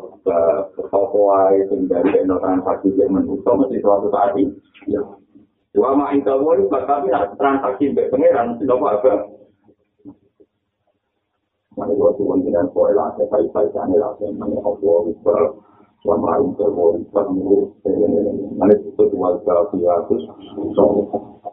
[0.91, 4.51] sopo ae sing dari no transaksi yang menutup mesti suatu saat ini.
[5.71, 9.13] Dua main jawa ini tapi nak transaksi mbek pangeran tidak apa-apa.
[11.77, 15.35] Mana gua tuh dengan poin lah, saya kait kait sana lah, saya mana apa bisa
[16.01, 17.69] sama main jawa ini kamu
[18.57, 20.23] mana itu dua kali terus
[20.73, 20.83] so,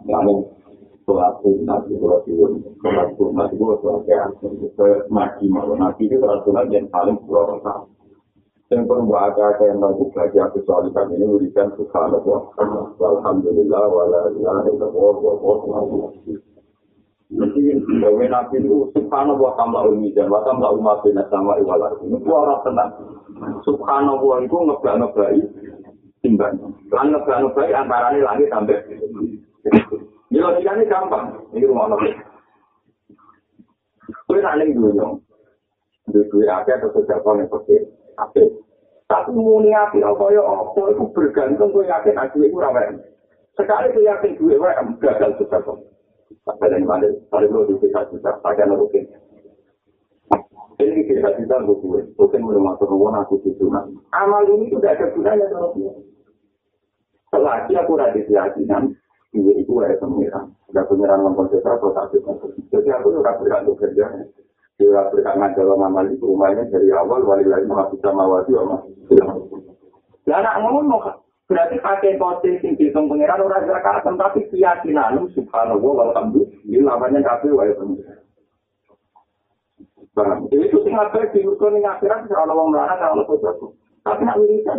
[0.02, 0.32] mana
[1.04, 4.28] sholat sunat di sholat suwun sholat sunat itu sholat kayak
[5.12, 7.94] mati malu nabi itu sholat sunat yang paling dua rakaat
[8.72, 12.48] yang perlu agak yang aku soal kami ini berikan subhanallah
[12.96, 16.08] alhamdulillah wala ilaha illallah wa wa
[17.34, 17.62] Jadi,
[18.00, 19.84] bahwa nabi itu subhanallah tamla
[20.16, 22.90] dan wa tamla umat bina sama iwala ini itu orang tenang
[23.68, 25.40] subhanallah itu ngebak-ngebai
[26.24, 26.56] timbang
[26.88, 28.80] lan ngebak-ngebai antara langit sampai
[30.34, 31.30] Ini logikanya gampang.
[31.54, 32.10] Ini rumah nabi.
[34.26, 35.22] Kue nanti dulu
[36.10, 37.86] Dua-dua aja atau sejago yang kecil.
[38.18, 38.42] Oke.
[39.06, 42.98] Tapi muni api apa ya apa itu bergantung kue yakin aku itu ramai.
[43.54, 45.86] Sekali kue yakin gue wae gagal sejago.
[46.42, 47.14] Sampai dari mana?
[47.30, 48.34] Paling lo di kita juga.
[48.42, 49.06] Pakai nurutin.
[50.82, 52.10] Ini kita kita gue.
[52.18, 53.70] Bukan belum masuk rumah aku itu.
[54.10, 55.46] Amal ini sudah ada gunanya
[57.30, 58.94] Selagi aku radisi keyakinan,
[59.34, 60.54] Ibu itu ada pengiran.
[60.70, 62.22] Ada pengiran ngomong sesuatu atau sakit.
[62.70, 64.06] Jadi aku juga bergantung kerja.
[64.78, 68.78] Dia berkangan dalam amal itu rumahnya dari awal wali lagi masih sama wajib sama.
[70.26, 71.02] Ya anak ngomong
[71.44, 77.70] berarti pakai posisi sing dihitung pengiran orang zakat tapi keyakinan subhanallah alhamdulillah lawannya kafe wae
[77.74, 78.18] pengiran.
[80.46, 83.74] Jadi itu sing ngapain di urut ning akhirat kalau wong melarang kalau sesuatu.
[84.06, 84.78] Tapi nak wiridan.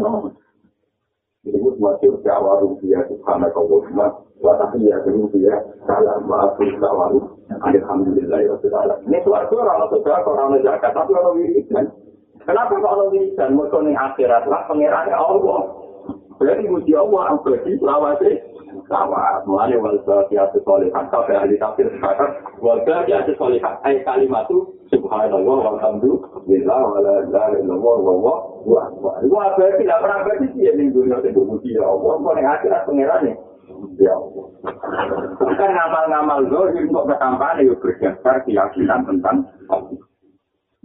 [1.46, 5.56] Itu masih Jawa rupiah subhanallah Watahiyah dunia
[5.88, 7.24] salam maafin kawan.
[7.50, 8.98] Alhamdulillah ya Rasulullah.
[9.08, 11.86] Ini suatu orang sudah orang zakat tapi orang wiridan.
[12.44, 13.56] Kenapa kalau wiridan?
[13.56, 15.60] Mereka ini akhirat lah pengirannya Allah.
[16.36, 18.32] Berarti muji Allah berarti selawasi
[18.92, 24.75] sama mulai wal satu solihat sampai ahli tafsir sekarang wal satu solihat ayat kalimat itu
[24.96, 29.44] subhanallah walhamdulillah wala ilaha illallah wa wa wa wa.
[29.60, 32.16] Berarti tidak pernah berarti dia di dunia itu muji Allah?
[32.16, 33.36] Kok ning akhirat pengirannya
[34.00, 34.16] Ya
[35.36, 40.00] Bukan ngamal-ngamal zohir untuk ketampahan ya berdasar keyakinan tentang Allah.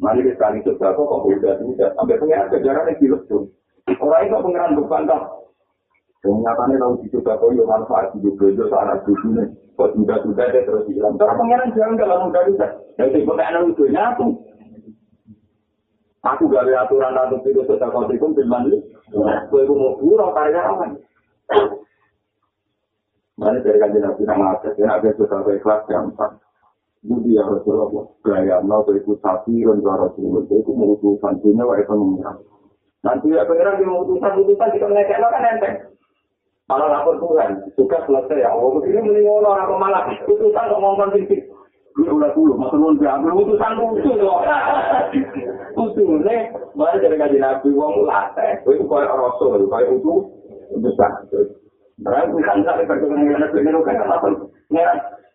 [0.00, 1.54] Mari kita sekali coba kok kok udah
[1.92, 3.44] sampai pengiran kejaran yang tuh.
[4.00, 5.02] Orang itu pengiran bukan
[6.20, 9.48] Kenyataannya kalau dicoba kok ya manfaat hidup bejo sana dunia.
[9.72, 11.16] Kok sudah sudah dia terus hilang.
[11.16, 12.76] Terus pengiran jangan langsung dari saya.
[13.00, 14.26] Jadi pengiran itu nyatu.
[16.20, 18.78] Aku gak ada aturan atau tidak sesuai kontrikum firman ini.
[19.48, 20.84] Gue mau buruk karya apa?
[23.40, 26.36] Mana dari kajian Nabi sama Asyad, ya ada sesuatu ikhlas gampang.
[27.00, 31.96] Budi ya Rasulullah, gaya mau ke ikut sapi, ke Rasulullah, itu mengutusan dunia, wa itu
[31.96, 32.36] mengira.
[33.00, 35.76] Nanti ya pengiran di mengutusan, utusan kita ngekek kan enteng.
[36.70, 41.50] Malah lapor Tuhan, suka selesai ya, Allah begini mending orang malah, utusan kok ngomong titik.
[41.98, 44.38] Ini udah dulu, maksud nun ambil utusan lucu loh.
[45.74, 46.30] Utusan,
[46.78, 50.30] mana dari kajian Nabi, wong latih, itu kayak Rasul, kayak utuh,
[50.78, 51.12] utusan.
[52.06, 54.28] Orang bukan sampai perkenalan dengan dengan kan apa?
[54.70, 54.88] Ya,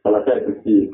[0.08, 0.88] selesai bukti.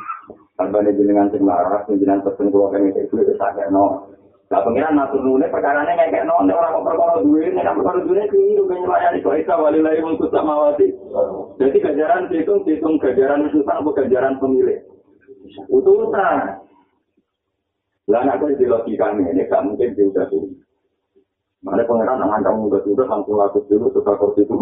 [0.58, 4.10] Tanpa nih jenengan sing laras, jenengan keluarga yang itu itu sakit no.
[4.52, 8.28] Nah pengiran natur nune perkara nya kayak orang kok perkara duit, nih kan perkara duit
[8.28, 10.92] keliru kan melayani kok isa wali lagi untuk sama wati.
[11.56, 14.84] Jadi kejaran hitung hitung kejaran itu sang bukan kejaran pemilik.
[15.72, 16.68] Utusan.
[18.12, 20.44] Lah nak kau di logika ini, gak mungkin diudah tuh.
[21.64, 24.58] Mana pangeran aman kamu udah sudah langsung laku dulu suka kursi itu.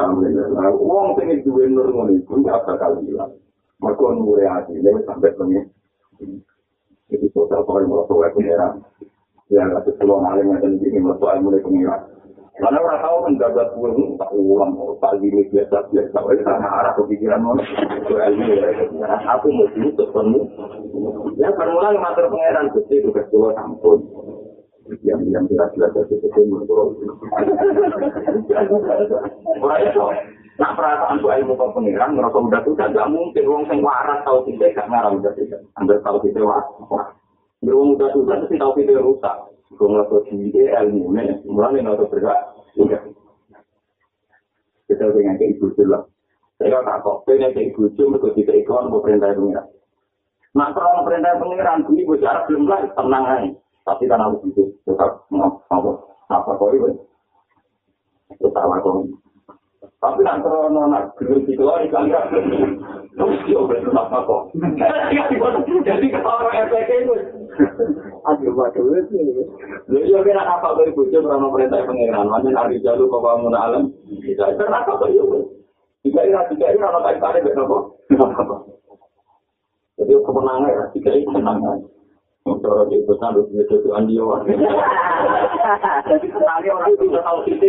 [0.00, 0.72] Alhamdulillah.
[0.80, 3.36] Uang tinggi dua nur ngono itu nggak bakal hilang.
[3.84, 5.68] Mereka nure hati ini sampai pengen.
[7.08, 8.84] Jadi total kalau mau tahu pangeran.
[9.48, 12.00] Ya nggak sesuatu hal yang ada di sini mau tahu mulai pangeran.
[12.58, 16.18] Karena orang tahu menjabat uang tak uang tak gini biasa biasa.
[16.20, 18.68] Karena arah kepikiran mau itu ilmu ya.
[19.38, 20.40] Aku mau dulu ketemu.
[21.40, 24.04] Ya permulaan mater pangeran gusti itu ketua sampun.
[25.04, 26.96] yang yang jelas jelas itu itu menurut
[29.60, 30.00] orang itu
[30.58, 33.46] Nah perasaan tuh ilmu kau pengiran, ngerasa udah tuh gak mungkin.
[33.46, 35.62] Wong sing waras tau kita gak ngarang udah tidak.
[35.78, 36.66] Anda tahu kita waras.
[37.62, 39.36] Wong udah tuh kan tahu kita rusak.
[39.78, 42.40] Gue ngerasa dia ilmu nih, mulai ngerasa bergerak.
[44.88, 46.02] Kita dengan kayak ibu lah.
[46.58, 49.66] Saya tak kok, pengen kayak ibu cuy, mereka tidak ikon mau perintah pengiran.
[50.56, 53.50] Nah kalau perintah pengiran, ini gue cara belum lah, tenang aja.
[53.86, 55.90] Tapi kan aku itu tetap apa
[56.28, 56.92] apa kau itu
[58.40, 59.06] tetap aku
[59.98, 62.30] tapi nak krono nak gelem dikeluar kali kan.
[63.18, 64.54] Terus yo betul apa kok.
[65.82, 67.14] Jadi kalau orang RPK itu
[68.28, 69.42] Aduh, waduh, itu.
[69.90, 73.58] Lalu yo kira apa kau ibu cuy krono perintah pengiran, mana hari jalu kau bangun
[73.58, 73.90] alam.
[74.06, 75.50] Bisa kenapa kau yo?
[76.06, 77.98] Jika ini jika ini orang kait tarik betul
[79.98, 81.78] Jadi kemenangan, jika ini kemenangan.
[82.58, 84.48] Cara di pesan lu punya tutu andi orang.
[86.08, 87.68] Jadi sekali orang itu udah tahu ada.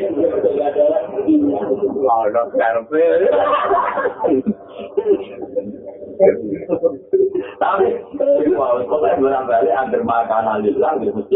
[7.60, 7.86] Tapi
[8.56, 11.36] kalau berang balik antar makanan lillah itu mesti.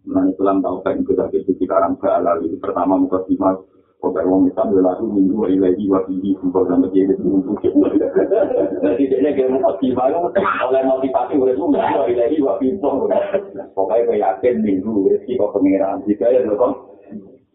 [0.00, 3.60] Nah Islam tahu kan itu dari sisi karang halal itu pertama muka simak
[4.00, 9.30] Pokoknya orang bisa berlaku minggu ilahi wa fihi Kalau sama dia itu untuk Jadi dia
[9.36, 12.80] kayak motivasi Oleh motivasi udah itu minggu ilahi wa fihi
[13.76, 16.96] Pokoknya gue yakin minggu rezeki kok pengeran Jika ya loh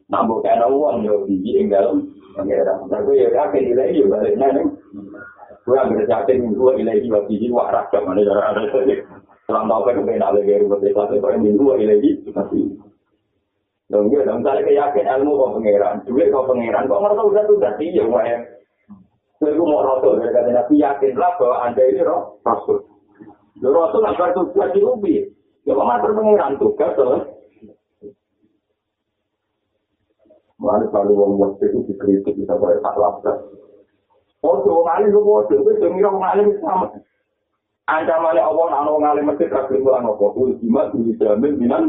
[0.06, 4.66] Nambah kayak uang ya yang dalam pengeran Tapi ya yakin ilahi ya baliknya nih
[5.66, 8.62] Gue ambil yakin minggu ilahi wa fihi Wah rakyat mana cara ada
[9.50, 12.10] Selang tau kan gue nak lagi rumah desa Pokoknya minggu ilahi
[13.86, 17.94] Ya, dong saya keyakin ilmu kok pangeran, duit kok pangeran, kok merasa udah tuh ganti
[17.94, 18.38] ya ya.
[19.38, 22.82] Saya mau rasul dari kata Nabi yakinlah bahwa anda ini roh rasul.
[23.62, 25.16] Lo rasul nggak bertugas di ubi,
[25.70, 27.30] ya kok mater pangeran tugas tuh.
[30.58, 33.38] Mana kalau wong waktu itu dikritik bisa boleh tak lapar.
[34.42, 36.90] Oh, tuh ngalim lu mau tuh, gue dengar ngalim sama.
[37.86, 40.26] Ancamannya Allah, anak ngalim mesti kagum bulan apa?
[40.34, 41.84] Ultima, dijamin, binan.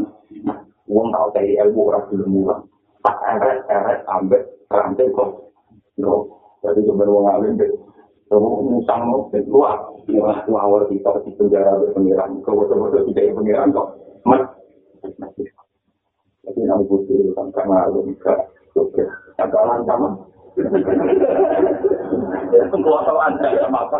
[0.87, 2.61] Wong tau cari ilmu ora gelem mulang.
[3.03, 5.51] Pas eret eret ambek rantai kok.
[5.99, 6.27] No.
[6.63, 7.71] Jadi sebenarnya wong alim deh.
[8.27, 13.71] Kamu musang mau keluar, ya waktu awal kita di penjara berpengiran, kau betul-betul tidak pengiran
[13.71, 13.87] kok,
[14.27, 14.43] mat.
[16.43, 18.35] Tapi nabi butuh kan karena ada juga,
[18.75, 19.03] oke,
[19.39, 19.95] agak lancar
[22.77, 23.97] Kuasa anda sama apa?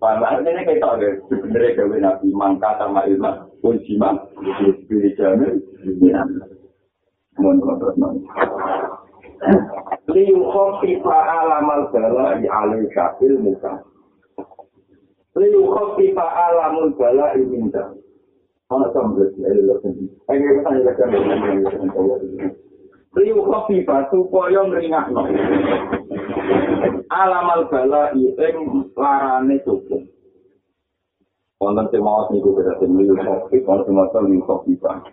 [0.00, 4.16] Paham ini kita deh, sebenarnya gawe nabi mangka sama ilmu pun jima,
[4.88, 5.60] pilih jamin.
[10.08, 13.84] Liu khofifa alamal bala di alim syafil muka.
[15.36, 17.92] Liu khofifa alamul bala di minta.
[18.72, 20.08] Mana sama ada lebih sendiri.
[20.32, 21.60] Ayo kita tanya lagi,
[23.20, 25.12] Liu khofifa supaya ngeringat
[27.10, 30.02] alamal bala ing larane cukup.
[31.60, 35.12] Wonten sing maos niku beda sing liu kopi, wonten sing maos liu kopi pak.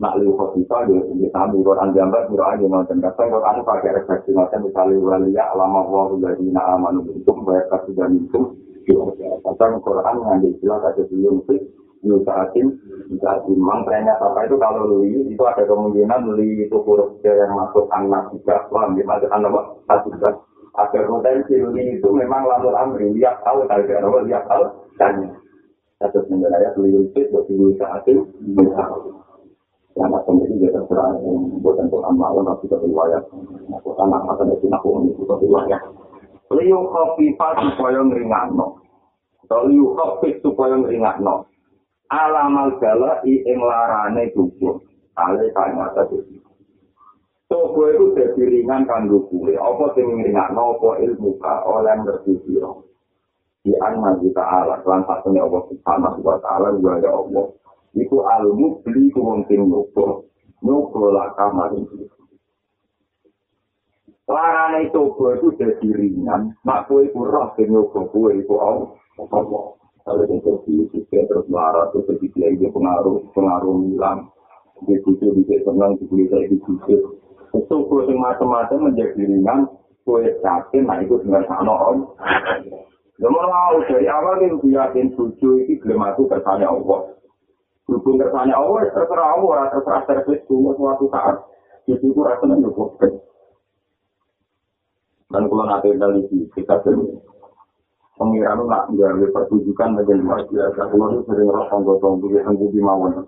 [0.00, 3.94] Nak liu kopi pak, dia di sami Quran gambar, miro aja nonton kata Quran pakai
[4.00, 8.56] refleksi macam misalnya walia alama wa dari na amanu bentuk bayar kasih dan itu.
[9.44, 12.80] Kata Quran ngambil istilah kata sebelum itu Yusaatin,
[13.12, 17.84] Yusaatin, memang ternyata apa itu kalau li itu ada kemungkinan li itu huruf yang masuk
[17.92, 20.30] anak juga, paham ya, masuk anak satu juga.
[20.80, 24.64] Ada potensi li itu memang lamur amri, lihat tahu, kalau tidak tahu, lihat tahu,
[24.96, 25.28] tanya.
[26.00, 29.14] Satu sebenarnya li itu bagi Yusaatin, Yusaatin.
[29.98, 31.18] Yang macam ini juga terserah,
[31.60, 33.22] bukan untuk amalan, tapi juga riwayat.
[33.82, 35.82] Aku anak masa dari aku ini juga riwayat.
[36.54, 38.78] Liu khafifah supaya ngeringatno.
[39.44, 41.44] Atau liu khafif supaya ngeringatno.
[42.10, 42.74] Alamal
[43.22, 44.82] i ing larane tubuh
[45.14, 46.42] ale kaya tadi
[47.46, 52.70] tubuh itu jadi ringan kanggo kue apa sing ringakno apa ilmu ka oleh ngerti sira.
[53.60, 57.46] Di anma kita ala lan satune Allah subhanahu wa ta'ala wa ya Allah.
[57.92, 60.22] Iku almu beli ku wong sing nyoba
[60.62, 62.06] nyoba lah kamar iki
[64.30, 66.54] larane tubuh itu jadi ringan.
[66.62, 72.08] Mak kue ku roh sing nyoba kue iku Allah kalau itu di terus marah terus
[72.18, 74.30] jadi dia pengaruh pengaruh hilang
[74.88, 76.98] di situ bisa senang di situ di situ
[77.50, 79.68] itu kue macam-macam menjadi ringan
[80.06, 81.98] kue yakin nah itu dengan sana om
[83.20, 87.12] Nomor mau dari awal itu yakin tujuh itu belum aku kersanya Allah.
[87.84, 91.36] Berhubung kersanya Allah, terserah Allah, terserah servis semua suatu saat.
[91.84, 92.96] Jadi itu rasanya cukup.
[95.28, 96.24] Dan kalau nanti dari
[96.56, 97.20] kita sendiri,
[98.20, 100.80] pengiran nak gawe pertunjukan dengan luar biasa.
[100.92, 103.24] Kalau itu sering rasa gotong beli hanggu di mawon.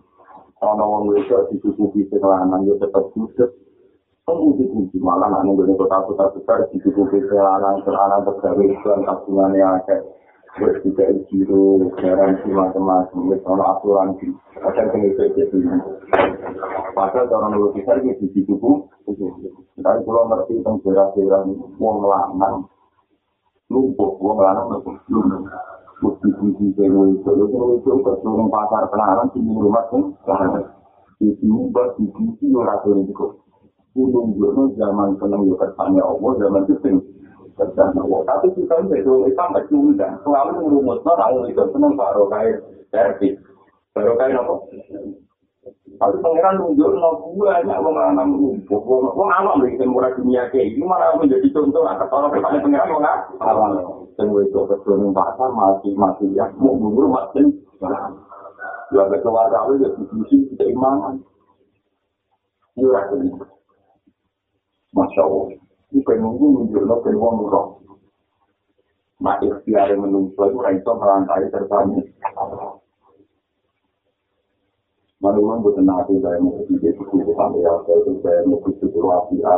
[0.62, 3.51] ana wong wedok ditutupi sing lanang yo tetep kudus.
[4.22, 10.01] Kemudian malah anu gede kota-kota besar ditutupi sing lanang sing lanang tergawe iklan tabungane akeh
[10.53, 14.28] terus juga jiro garansi macam-macam wis ana asuransi
[14.61, 15.59] ada sing iso jadi
[16.93, 18.84] padahal orang lebih besar iki ditutupi
[19.80, 21.40] tapi kalau ngerti tentang daerah-daerah
[21.80, 22.68] wong lanang
[23.73, 24.95] lumpuh wong lanang lumpuh
[26.03, 30.12] bukti bukti saya itu itu itu ke seluruh pasar penahanan di rumah pun
[31.23, 33.27] itu ubah di bukti orang tuh itu
[33.95, 36.97] gunung gunung zaman seneng yo kersane Allah zaman sing
[37.55, 42.59] kersane Allah tapi kita itu itu sampai juga selalu merumuskan orang itu seneng baru kayak
[42.91, 43.39] servis
[43.95, 44.55] baru kayak apa
[45.63, 50.83] Tapi pangeran nunjuk no banyak wong lanang lumpuh, wong anak lagi murah dunia kayak ini
[50.83, 53.05] malah menjadi contoh atas orang kepada pangeran wong
[53.39, 53.71] awal.
[54.19, 57.55] Dan itu kebetulan pasar masih masih ya mau bubur masih.
[58.91, 61.23] Dua keluar kali ya diskusi keimanan.
[62.75, 63.31] Iya ini.
[64.93, 65.57] Masya Allah.
[65.95, 67.67] Bukan nunggu nunjuk no wong roh.
[69.23, 71.95] Mak ikhtiar menunggu itu raiso merantai terbang.
[75.23, 79.55] Manuman bukan nanti saya mau pergi ke situ sampai ya, saya mau pergi ke Ruasia.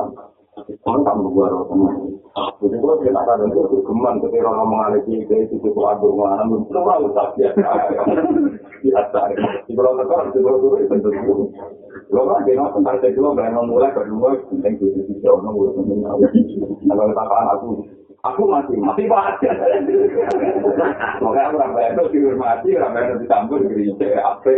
[0.84, 1.94] Cuman kamu gua harus teman.
[2.34, 6.12] Jadi kalau nak ada itu geman, ketika orang ngomong ada sih, kayak itu cukup adur
[6.14, 7.70] mana, belum orang usah biasa.
[8.84, 9.20] Biasa.
[9.64, 11.48] Di pulau tekor, di pulau turu itu tentu.
[12.12, 15.56] Lo kan dia nggak tentang saya dulu, berani mulai berdua, penting tuh di sisi orang
[15.56, 16.04] gue temen.
[16.04, 17.68] Kalau katakan aku,
[18.24, 19.50] aku masih masih baca.
[21.20, 24.52] Makanya aku ramai itu dihormati, ramai itu dicampur gereja apa?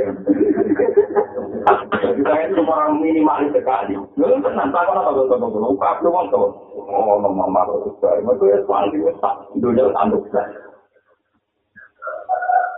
[2.23, 3.99] Saya itu orang minimalis sekali.
[4.15, 5.59] Lalu tenang, tak apa apa apa apa.
[5.59, 6.47] Luka aku mau tahu.
[6.87, 7.91] Oh, mama mama itu.
[8.01, 10.55] Mereka ya soal itu tak dunia tanduk sekali.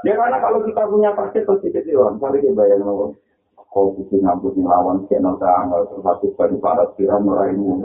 [0.06, 2.16] Ya karena kalau kita punya pasir pasti kecewa.
[2.16, 3.12] Misalnya kita bayar mau
[3.68, 7.84] kau bikin ngambut ngelawan kayak nanti anggal terus dari para tiram meraihmu.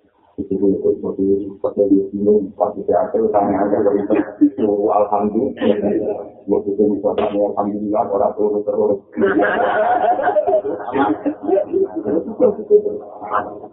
[0.37, 0.45] jam.
[0.47, 1.23] Itu itu seperti
[1.59, 3.99] seperti di sini pasti saya akan tanya aja dari
[4.47, 4.67] itu.
[4.87, 6.23] Alhamdulillah.
[6.47, 8.99] Waktu itu misalnya alhamdulillah orang terus terus.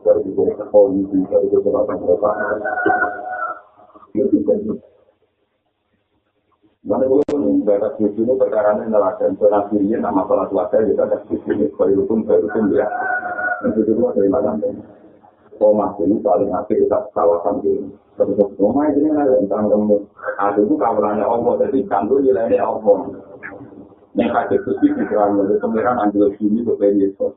[0.02, 0.42] Dari itu
[0.74, 2.30] oh ini dari itu berapa berapa.
[4.18, 4.38] Itu
[6.88, 7.20] Mana gue
[7.68, 11.68] daerah suci ini perkara ini nelayan zona kiri nama salah suaka juga ada suci ini
[11.74, 12.88] sebagai hukum sebagai hukum ya.
[13.60, 14.56] Yang itu dua dari mana
[15.58, 17.90] Rumah ini paling akhir di kawasan ini.
[18.14, 19.98] Terus rumah ini ada tentang kamu.
[20.38, 22.98] Ada itu kawarannya Allah jadi kantor nilainya Allah.
[24.14, 24.56] Yang kaki
[24.98, 27.34] di dalam itu pengiran ambil sini ke Yesus.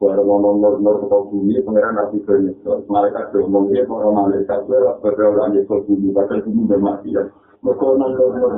[0.00, 2.84] Baru ngomong nur-nur ke bumi, pengiran nanti ke Yesus.
[2.88, 4.64] Malaikat ngomong dia orang malaikat
[5.00, 7.24] berdoa Yesus bumi, bahkan bumi bermati ya.
[7.60, 8.52] Mereka nur-nur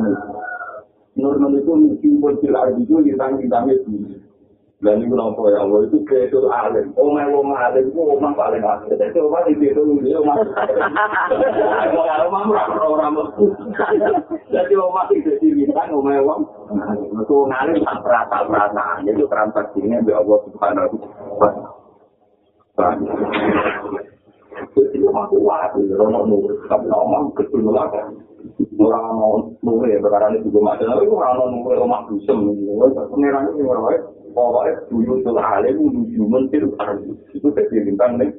[1.15, 1.73] Nur-nur itu
[2.03, 4.19] simbol silar itu ditang-ditangnya sini.
[4.83, 6.91] Dan itu nampak ya Allah itu kreatur alim.
[6.99, 8.91] Omah omah alim itu omah paling alim.
[8.91, 10.35] Jadi omah itu itu dia omah.
[11.95, 13.55] Omah omah merasa orang metu.
[14.51, 16.39] Jadi omah itu dibintang omah omah.
[17.07, 19.07] Itu ngalim tak perasa perasaan.
[19.07, 20.95] Itu transaksinya bi Allah subhanahu
[21.39, 21.49] wa
[22.75, 23.13] taala.
[24.75, 25.71] Jadi omah kuat.
[25.79, 26.51] Romo nur.
[26.67, 27.63] Tapi omah kecil.
[28.75, 30.93] Orang mau nunggu ya perkara ini juga macam.
[30.93, 32.53] Tapi orang mau nunggu omah dusem.
[33.15, 36.63] Pengiran ini orang pokoknya dulu tuh alim menuju mentir
[37.33, 38.31] itu jadi bintang nih.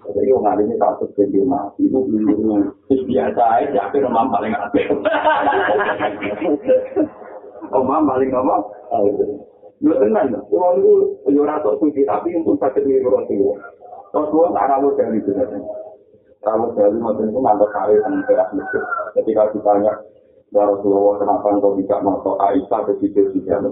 [0.00, 2.72] Jadi orang alim itu takut jadi mati itu dulu.
[2.88, 4.86] Biasa aja tapi rumah paling apik
[7.70, 8.56] omam paling apa?
[9.80, 10.92] Lu tenang orang itu
[11.30, 13.56] yo rasa suci tapi untuk sakit di orang tua.
[14.10, 15.30] Terus gua tak ramu dari itu.
[16.40, 18.82] Ramu dari macam itu mantap kali sama teras masjid
[19.14, 19.92] ketika ditanya
[20.50, 23.70] Ya Rasulullah, kenapa engkau tidak masuk Aisyah ke situ-situ?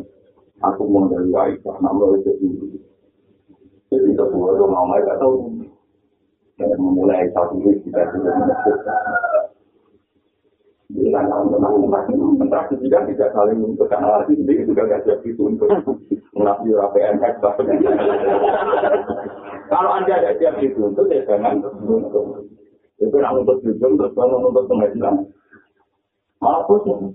[0.63, 2.67] Aku mau dari Aisyah, nama itu dulu.
[3.89, 5.65] Jadi itu semua itu mau mereka tahu.
[6.59, 8.35] Dan memulai satu ini kita sudah.
[10.89, 15.69] Jadi kan teman-teman menteraksi juga tidak saling menentukan lagi, sendiri juga tidak siap itu untuk
[16.35, 17.35] mengapi PNS.
[19.69, 21.61] Kalau anda ada siap itu untuk ya jangan
[22.99, 25.29] itu nak untuk jujur terus kalau untuk pengadilan.
[26.43, 27.15] Malah pusing.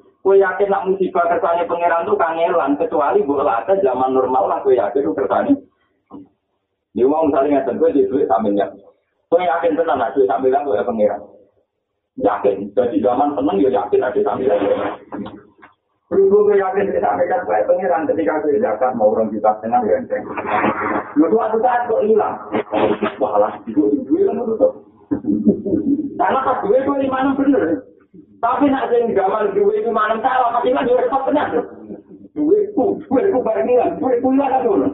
[0.21, 4.77] Kue yakin nak musibah kersane pangeran tuh kangelan kecuali bu lata zaman normal lah kue
[4.77, 5.57] yakin tuh kersane.
[6.93, 8.69] Dia mau misalnya ngeten gue di duit sambilnya.
[9.33, 11.21] Kue yakin tenang nak duit sambilan gue ya pangeran.
[12.21, 12.69] yakin.
[12.77, 14.53] Jadi zaman seneng ya yakin ada sambil
[16.11, 19.95] Berhubung gue yakin kita sampaikan saya pengiran ketika gue zakat mau orang kita senang ya
[19.95, 20.27] enteng.
[21.15, 22.35] Lalu suatu saat kok hilang.
[23.15, 24.69] Walah, itu itu kan itu.
[26.19, 27.90] Karena gue gue di mana bener.
[28.41, 31.53] Tapi nak sing gamal gue itu mana salah, pasti kan gue repot benar.
[32.33, 34.87] Gue ku, gue ku bareng hilang, gue ku hilang kan dulu.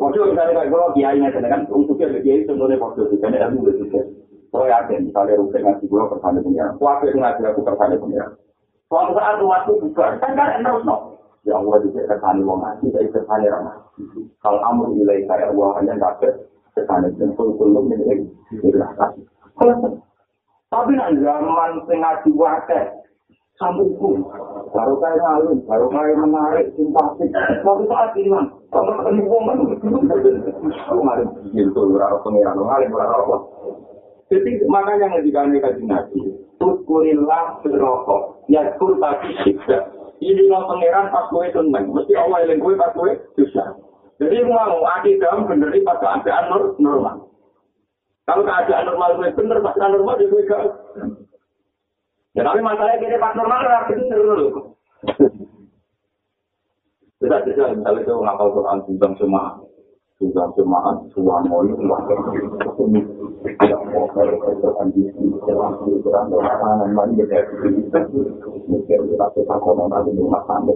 [0.00, 4.00] Podo misalnya kalau kiai kan untuknya kiai sebenarnya podo kan ilmu itu.
[4.48, 6.78] Kalau yakin, misalnya rupiah ngaji gue kersane pengiran.
[6.78, 8.30] Kuatir ngaji aku kersane pengiran.
[8.86, 11.18] Suatu saat umatku bubar, kan kan terus no.
[11.42, 13.76] Ya Allah juga kersane wong ngaji, tapi kersane ramah.
[14.40, 18.24] Kalau amur nilai saya Allah hanya dapat kersane jempol belum ini
[20.74, 22.82] Tapi nak zaman sing ngaji wakil,
[23.62, 24.26] sambungku,
[24.74, 27.30] baru kaya ngalim, baru kaya menarik, simpatik,
[27.62, 28.50] suatu saat hilang.
[28.74, 33.40] Kalau ketemu wong kan, aku ngalim, gitu, rara pengiran, ngalim, rara Allah.
[34.34, 36.18] Jadi makanya yang dikani kaji nabi,
[36.58, 39.94] Tukurillah berokok, ya kur tapi siksa.
[40.18, 43.78] Ini no pangeran pas gue seneng, mesti Allah yang gue pas gue susah.
[44.18, 47.30] Jadi mau akidah bener pas keadaan normal.
[48.24, 50.62] Kalau keadaan normal gue bener, pas normal ya gue gak.
[52.34, 54.48] Ya tapi masalahnya gini pas normal gue bener dulu.
[57.20, 59.64] Bisa-bisa misalnya itu ngapal Quran tentang semua
[60.22, 62.00] sudah jemaat sudah mau sudah
[62.86, 63.02] ini
[63.58, 65.10] tidak mau kalau itu anjing
[65.42, 67.42] jalan di beranda makanan mandi kita
[68.70, 70.70] mikir kita kita konon ada di rumah tangga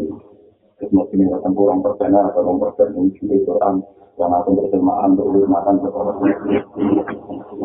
[0.91, 3.79] mungkin ada tempuran persen atau nomor persen ini itu orang
[4.19, 6.15] yang akan berjemaah untuk makan sekolah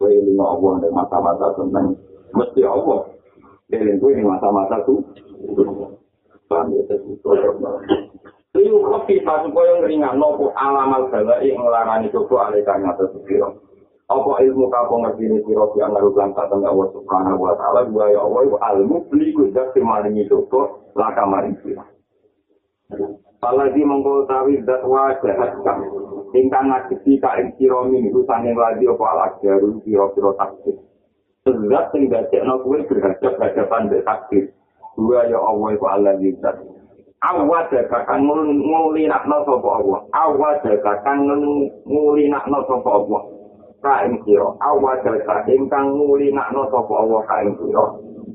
[0.00, 1.94] kue lima Allah dan masa-masa tenang.
[2.34, 3.06] Mesti Allah.
[3.70, 4.98] Dan gue ini masa-masa tuh.
[6.50, 6.82] Paham ya,
[8.50, 11.62] Liu kopi pas supaya ngeringan nopo alamal bala yang
[12.10, 13.62] coba alika nyata sepiro.
[14.10, 18.10] Apa ilmu kapo ngerti ini siro si anggaru langkah tengah Allah subhanahu wa ta'ala dua
[18.10, 18.42] ya Allah
[18.82, 21.86] ilmu beli kudat kemaringi coba laka mari siro.
[23.38, 25.38] Palagi mengkol tawi dat wajah.
[26.30, 30.78] Ingkang ngajibi ka ing siro minggu sanging lagi apa alak jaru siro-siro takdir.
[31.42, 34.44] Sebab sing dadekno kuwi berhadap-hadapan mbek takdir.
[34.94, 36.56] Dua ya Allah iku Allah zat.
[37.20, 40.00] Awal jaga kang nguli nakno sapa Allah.
[40.14, 41.26] Awal jaga kang
[41.84, 43.22] nguli nakno sapa Allah.
[43.82, 44.48] Kain sira.
[44.62, 47.86] Awal jaga ingkang nguli nakno sapa Allah kain sira.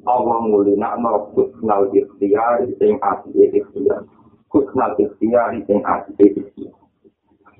[0.05, 4.05] Allah nguli nakno kusnal ikhtiar sing ati ikhtiar
[4.53, 6.84] kusnal ikhtiar sing ati ikhtiar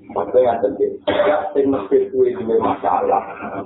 [0.06, 3.22] Maksudnya yang terjadi, ya, sing mesti kue duwe masalah.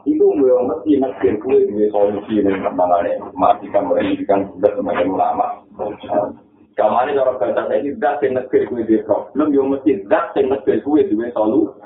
[0.09, 3.21] Itu mulai mesti mesti kue duwe solusi yang kembangannya.
[3.37, 5.61] Matikan mereka sudah semakin lama.
[6.79, 10.49] Kamane cara bahasa saya ini zat yang negeri kue di problem, yang mesti zat yang
[10.57, 11.77] negeri kue di solu.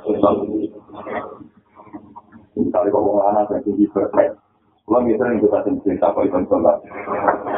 [2.55, 4.39] Misalnya kalau orang anak yang tinggi perfect,
[4.87, 6.79] kalau misalnya itu kasih cerita kalau itu sholat,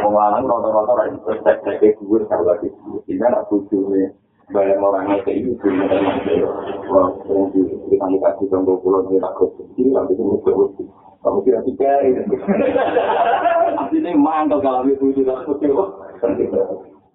[0.00, 2.68] orang anak rata-rata orang perfect, kayak gue lagi,
[3.04, 4.08] ini
[4.46, 6.46] anak tujuh nih, bayar orangnya kayak itu, itu
[6.92, 10.84] wah, yang di contoh pulau ini takut, ini nanti itu mesti
[11.26, 12.22] kamu kira tiga ini.
[13.96, 15.42] Ini mantel kalau itu tidak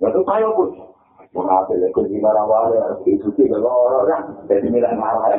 [0.01, 0.69] Lalu saya pun
[1.31, 5.31] mengatur ya kunci marah marah itu sih kalau orang jadi milah marah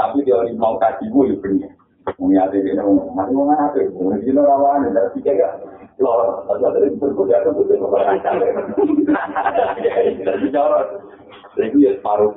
[0.00, 1.68] tapi dia mau kasih gue punya
[2.16, 5.52] punya ada dia mau masih mau ngatur mungkin orang lain ada tiga
[6.00, 8.00] loh ada dari berkuda ada berkuda
[10.24, 10.88] jadi jorot
[11.54, 12.32] jadi ya separuh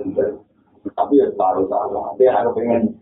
[0.93, 2.99] tapi ya separuh salah dia harus pengen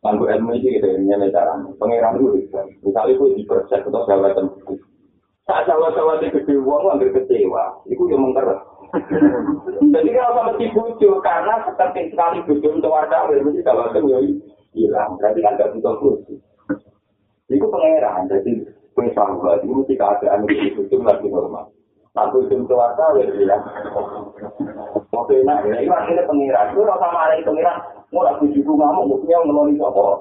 [0.00, 1.60] Tangguh ilmu ini gitu, ini cara.
[1.76, 2.64] Pengiran itu bisa.
[2.80, 4.80] Misalnya itu di proses atau jawatan buku.
[5.44, 7.84] Saat jawat-jawat itu gede uang, hampir kecewa.
[7.84, 8.64] Itu yang mengkeras.
[9.92, 14.18] Jadi kalau sama si bujo, karena seperti sekali bujo untuk warga, mesti jawatan ya
[14.72, 15.20] hilang.
[15.20, 16.34] Berarti kan gak butuh kursi.
[17.52, 18.24] Itu pengeran.
[18.32, 18.52] Jadi,
[18.94, 21.70] kue sahabat itu mesti keadaan itu itu lagi normal.
[22.10, 23.62] Satu jam keluarga, ya bilang.
[25.14, 26.74] Waktu enak, ya, itu akhirnya pengiran.
[26.74, 27.78] Itu rasa marah pengiran.
[28.10, 30.18] Mau aku bujuku ngamuk, mestinya ngeloni apa.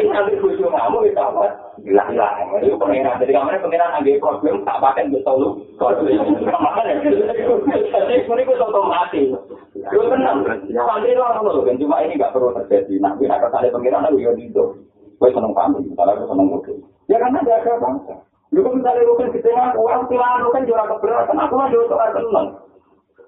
[0.00, 1.44] Tapi bujuku ngamuk, itu apa?
[1.76, 2.28] Gila, gila.
[2.64, 3.20] Itu pengiran.
[3.20, 5.48] Jadi kamarnya pengiran ada problem, tak pakai betul lu.
[5.76, 9.28] Makanya, jadi ini gue otomatis.
[9.76, 10.40] Lu tenang.
[10.72, 12.96] Santri itu orang lu, kan cuma ini gak perlu terjadi.
[12.96, 14.80] Nah, gue nak kesalahan pengiran, aku ya gitu.
[15.20, 16.80] Gue seneng kami, misalnya gue seneng mungkin.
[17.10, 18.14] Ya karena ada ada bangsa.
[18.52, 21.40] Lu kan misalnya rukun tengah, uang tilaan rukun juga keberatan.
[21.40, 22.46] Aku mah juga suka seneng.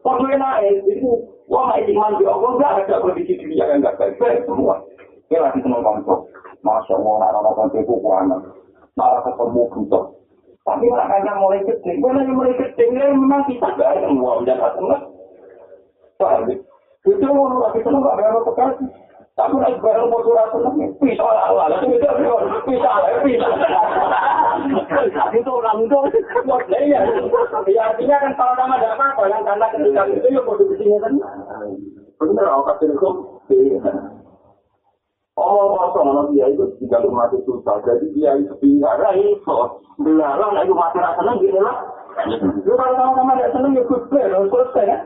[0.04, 1.10] Kok gue naik, itu
[1.48, 4.84] uang naik iman di Allah, enggak ada kondisi dunia yang enggak baik-baik semua.
[5.32, 6.14] Gue lagi seneng bangsa.
[6.60, 8.40] Masya Allah, anak-anak kan itu kuanan.
[9.00, 10.04] Malah ketemu bentuk.
[10.64, 15.02] Tapi makanya mulai kecil, gue lagi mulai kecil, memang kita gak ada uang dan seneng.
[16.20, 16.56] Paham ya?
[17.04, 18.52] Itu lagi seneng gak ada apa
[19.34, 21.66] Tapi nek bareng mau surat seneng, bisa Allah.
[21.66, 22.06] Lah itu bisa,
[23.26, 23.42] bisa.
[25.34, 25.98] Itu orang itu,
[26.86, 27.02] ya.
[27.66, 31.18] Ya artinya kan kalau sama ada apa-apa, yang karena ketika itu ya mau disini kan.
[32.22, 33.10] Benar, aku kasih itu.
[35.34, 37.82] Oh, kosong, nanti dia itu tiga mati susah.
[37.82, 39.58] Jadi dia itu pindah, itu.
[39.98, 41.82] Belalang, itu mati rasa seneng, gini lah.
[42.62, 45.00] Lu kalau sama-sama ada seneng, ya kusbel, selesai kan.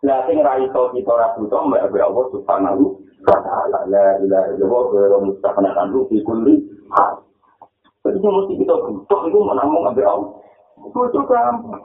[0.00, 4.84] Lah sing ra iso kita ora buta mbak Allah subhanahu wa ta'ala la ilaha illallah
[4.88, 6.54] wa la mustaqana lu fi kulli
[6.94, 7.20] hal.
[8.00, 10.30] Jadi mesti kita butuh itu menamung ambil Allah.
[10.88, 11.84] Itu gampang.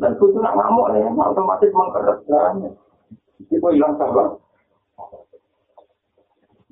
[0.00, 2.20] Dan itu nak ngamuk ya, otomatis mengkeras
[3.48, 4.36] Itu hilang sabar.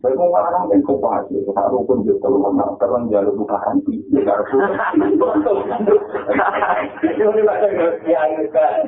[0.01, 4.01] Baik mau ngarang dan kopasi, tak rukun juga lu nggak terang jalur buka hati.
[4.01, 4.25] Ini
[7.45, 7.69] baca
[8.09, 8.81] ya kan.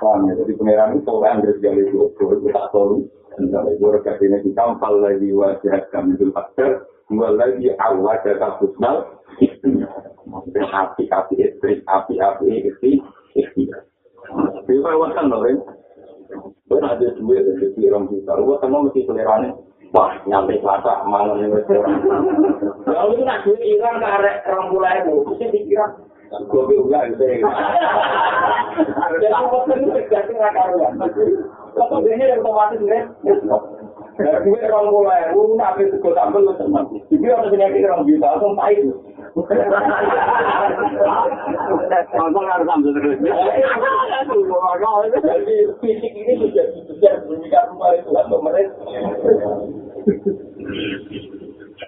[0.00, 3.04] Paham ya, jadi pangeran itu orang yang dari itu, itu tak tahu.
[3.36, 8.56] Misalnya gue rekat ini di kampal lagi wajah kami itu faktor, gue lagi awal data
[8.56, 9.04] kusnal,
[10.56, 13.04] api-api istri, api-api istri,
[13.36, 13.68] istri.
[14.64, 15.44] Itu kan loh,
[16.68, 19.56] Gue ada duit dari pirang juta, gue semua mesti selerane.
[19.88, 21.96] Wah, nyampe selasa, malam ini restoran.
[22.84, 25.86] Kalau itu nak duit hilang ke arek orang mulai itu, mesti dikira.
[26.28, 27.24] Gue bilang gitu.
[29.24, 30.92] Jadi gue sendiri terjadi nggak karuan.
[31.72, 33.02] Kalau dia yang otomatis nih,
[34.18, 36.90] duit orang mulai itu, nabi suku tampil lu senang.
[37.06, 38.82] Jadi orang penyakit orang juta, langsung pahit.
[42.18, 43.16] Langsung harus ambil terus.
[45.22, 48.74] Jadi fisik ini sudah sudah menjadi rumah itu lah mereka.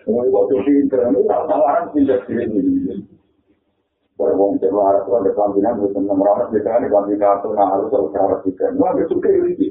[0.06, 3.09] Mau waktu pinter, itu tawaran pinter sini.
[4.20, 7.88] Wong cek waras tuh ada kelambinan terus enam ratus biasanya ada kelambinan kartu nah harus
[7.88, 8.66] harus harus juga.
[8.76, 9.68] Wah dia suka ini sih.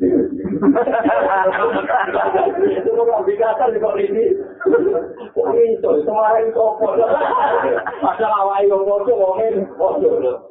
[2.81, 4.25] Itu mau kelambinan kasar juga ini.
[5.77, 6.97] Itu semua itu kok.
[8.01, 10.41] Masalah awal yang ngotot ngomongin ngotot.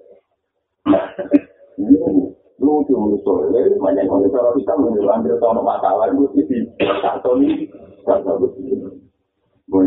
[2.59, 3.33] Lucu lucu.
[3.55, 7.71] Jadi banyak orang cara kita mengambil tahu masalah itu di kartu ini
[8.07, 8.99] kartu ini.
[9.69, 9.85] Gue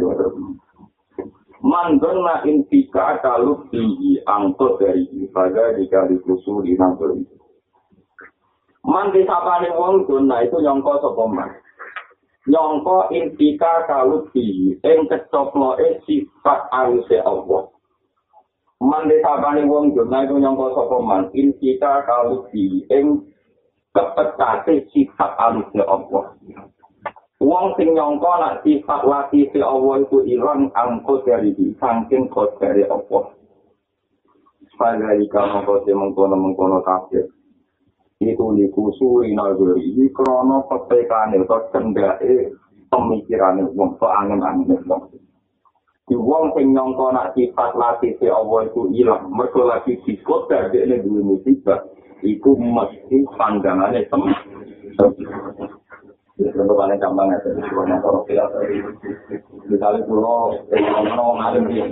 [1.61, 7.37] Mandon na intika kalau tinggi angkot dari ibadah jika dikusul di nangkul itu.
[8.81, 11.53] Mandi sapane wong dona itu nyongko sapa man.
[12.49, 17.69] Nyongko intika kalau tinggi ing kecoplo e sifat aluse Allah.
[18.81, 23.21] Mandi sapane wong dona itu nyongko sapa man intika kalau tinggi ing
[23.93, 26.33] kepecate sifat aluse Allah.
[27.41, 32.61] Wong sing nyangka nak sifat lati si Allah itu ilang angko dari di saking kod
[32.61, 33.33] dari Allah.
[34.77, 37.25] Pada jika mengko si mengkono mengkono kafir.
[38.21, 39.89] Itu dikusu ina gori.
[39.89, 42.53] Ini krono petekane atau cendake
[42.93, 45.09] pemikiran wong so angin angin wong.
[46.05, 49.33] Di wong sing nyangka nak sifat lati si Allah itu ilang.
[49.33, 51.89] Mereka lagi dikot dari ini dulu musibah.
[52.21, 54.37] Iku mesti pandangannya teman.
[56.41, 58.25] Untuk paling gampang ya, jadi cuma motor
[59.69, 61.85] Misalnya pulau, kalau ngalim dia,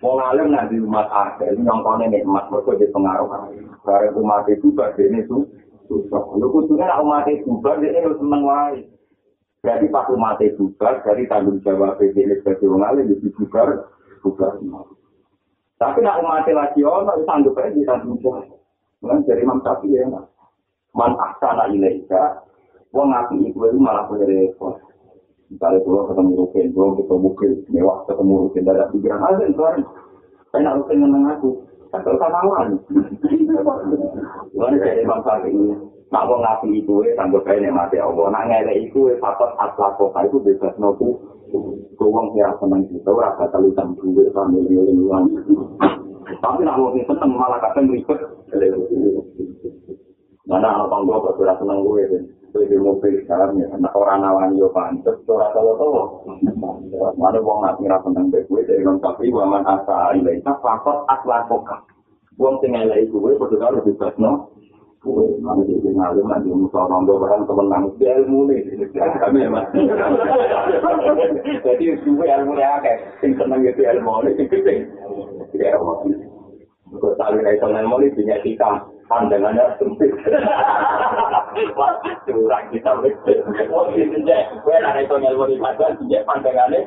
[0.00, 3.28] mau ngalim nanti umat akhir, ini nyongkone nikmat, mereka jadi pengaruh.
[3.84, 5.44] Karena umat itu bagian itu
[5.92, 6.24] susah.
[6.40, 8.80] Lu khususnya nak umat itu bagian itu seneng wae.
[9.62, 13.86] Jadi pas umat itu jadi tanggung jawab ini sebagai orang alim, itu juga
[14.24, 14.56] juga
[15.76, 18.48] Tapi nak umat lagi itu sanggup aja ditanggung jawab.
[19.02, 20.06] Kan dari Imam ya,
[20.94, 22.51] man ahsana ilaika
[22.92, 24.76] Wong ngapi iku itu malah punya repot.
[25.48, 29.80] Misalnya kalau ketemu rukin, kalau kita bukil, mewah ketemu rukin, ada pikiran aja itu kan.
[30.48, 31.50] Saya nak rukin menang aku.
[31.92, 32.68] Kan kalau sama lawan.
[34.56, 35.76] Lalu dari bangsa ini,
[36.12, 38.28] Nak wong ngapi iku e tanggo kae nek mati Allah.
[38.28, 41.16] Nak ngelek iku e fakot asla kok iku bebas nopo.
[41.96, 45.24] Ku wong ya seneng gitu ora bakal utang duwe famili uang.
[46.44, 48.20] Tapi nak wong seneng malah kadang ribet.
[50.44, 54.68] Mana apa gua kok ora seneng gue Jadi mobil sekarang ya, nah orang nawani yo
[54.76, 56.20] pantes, ora tau tau.
[57.16, 61.64] Mana wong nak ngira seneng gue dari wong tapi waman asa ilai, fakot asla kok.
[62.36, 64.52] Wong sing elek iku e padha karo bebas no.
[65.02, 68.60] Kami di ngalim nanti musuh rondo barang temen nang ilmu nih.
[68.94, 69.66] Kami emang.
[71.66, 72.96] Jadi suwe ilmu nih akeh.
[73.18, 74.86] Sing seneng itu ilmu nih sing gede.
[75.56, 76.04] Ya ilmu.
[77.00, 78.70] Kau tahu ilmu ilmu nih punya kita
[79.12, 80.12] pandangannya sempit.
[82.24, 83.38] Curang kita betul.
[83.68, 84.38] Wah itu je.
[84.64, 86.80] Kue nak ilmu ilmu nih padahal je pandangannya.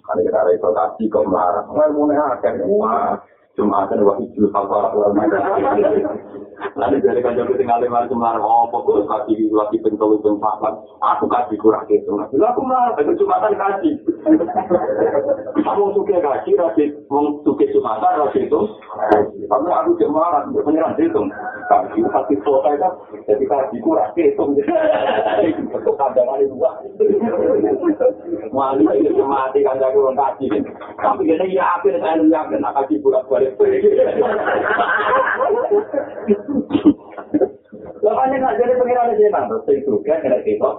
[0.00, 1.64] Kalau kita itu kau marah.
[1.64, 2.52] Ilmu nih akeh.
[2.68, 3.16] Wah.
[3.60, 5.12] Jumatan wa hijul kafar wal
[6.76, 10.32] Lalu dari kanjeng tinggal lima semar, oh pokok kasih lagi pentol itu
[11.00, 12.12] aku kasih kurang gitu.
[12.12, 13.94] Lalu aku marah, itu kasih.
[15.60, 18.60] Kamu suka kasih, kasih, mau suka jumatan kasih itu.
[19.48, 21.22] Tapi aku cek marah, penyerang itu.
[21.68, 22.90] Kasih kasih foto itu,
[23.24, 24.12] jadi kasih kurang.
[24.14, 24.44] Itu itu.
[28.52, 30.48] Wali itu mati kanjeng kurang kasih.
[31.00, 33.49] Tapi ini ya, akhirnya saya yakin, kasih kurang balik.
[38.00, 40.18] Makanya nggak jadi pengiran aja terus itu kan?
[40.24, 40.70] Kena kita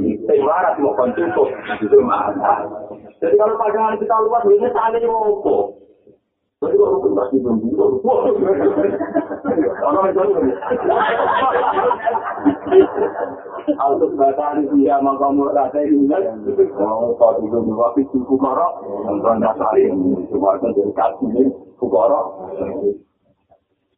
[0.00, 0.96] sing larat mau
[2.02, 2.52] mana.
[3.20, 5.56] Jadi kalau pasangan kita luar ini saling mau apa?
[6.56, 7.58] Jadi kalau kita masih belum
[9.84, 10.22] Orang itu
[13.76, 16.08] Altus batari dia mangkamu rata ini
[16.80, 18.72] Mau kau itu dua pisu kukara
[19.04, 19.92] Nonton dasari
[20.32, 21.55] Cuma itu dari kasih Kukara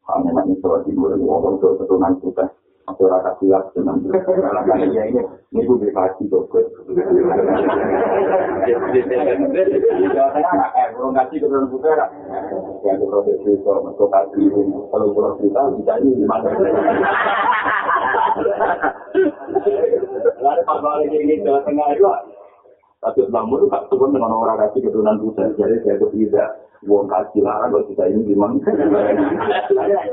[0.09, 2.45] kami nanti soal timur itu orang itu keturunan kita
[2.89, 5.21] masyarakat siap dengan kalau ini
[5.53, 5.77] ini gue
[6.33, 6.57] tuh
[10.09, 11.89] Jawa Tengah nggak eh burung kasih keturunan kita
[12.81, 14.49] ya itu proses itu untuk kasih
[14.89, 16.49] kalau burung kita bisa ini gimana
[20.41, 22.09] lalu pas balik ini Jawa Tengah itu
[22.99, 26.49] tapi namun itu tak turun dengan orang kasih keturunan kita jadi saya itu tidak
[26.87, 28.59] wong kasih larang kok kita ini gimana?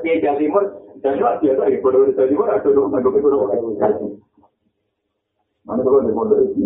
[0.01, 0.63] Dia Jawa Timur,
[1.05, 3.27] dan juga dia tuh ibu dari Jawa Timur ada dong, nggak begitu
[5.65, 6.61] Mana kalau di pondok itu,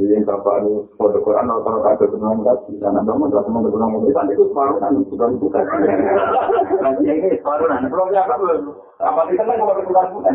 [0.00, 0.64] di yang kapan
[0.96, 4.44] pondok Quran atau kalau kata dengan kasih, karena kamu nggak teman dengan mau kita itu
[4.48, 5.64] separuh kan, sudah bukan.
[6.80, 8.64] Nanti ini separuh nanti belum ya apa
[9.04, 10.34] apa kita kan kalau keturunan bukan.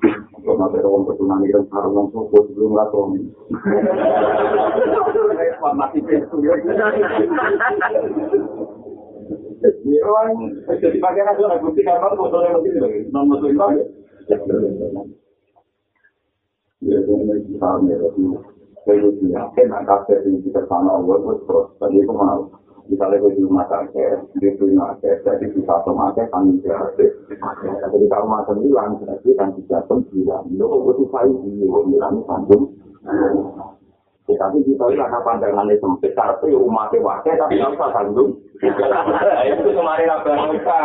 [0.00, 3.16] Kalau nanti orang keturunan itu harus langsung buat lakon.
[5.74, 6.54] Masih itu ya.
[9.64, 10.28] Ini orang
[10.68, 13.80] jadi pakai nasional bukti karena fotonya mesti lagi non muslim lagi.
[16.84, 18.36] Ya, ini kita ambil itu.
[18.84, 22.52] Saya itu yakin angka dari kita sana Allah terus tadi mau
[22.88, 27.06] misalnya gue di rumah sakit, di rumah sakit, jadi bisa otomatis kan jadi
[27.88, 32.64] Jadi kalau macam bilang, jadi kan bisa bilang, lo kok butuh di bilang sambung.
[34.24, 38.32] Tapi kita ini karena pandangannya sempit, tapi umatnya wakil, tapi nggak usah sambung.
[39.44, 40.80] Itu kemarin apa kita,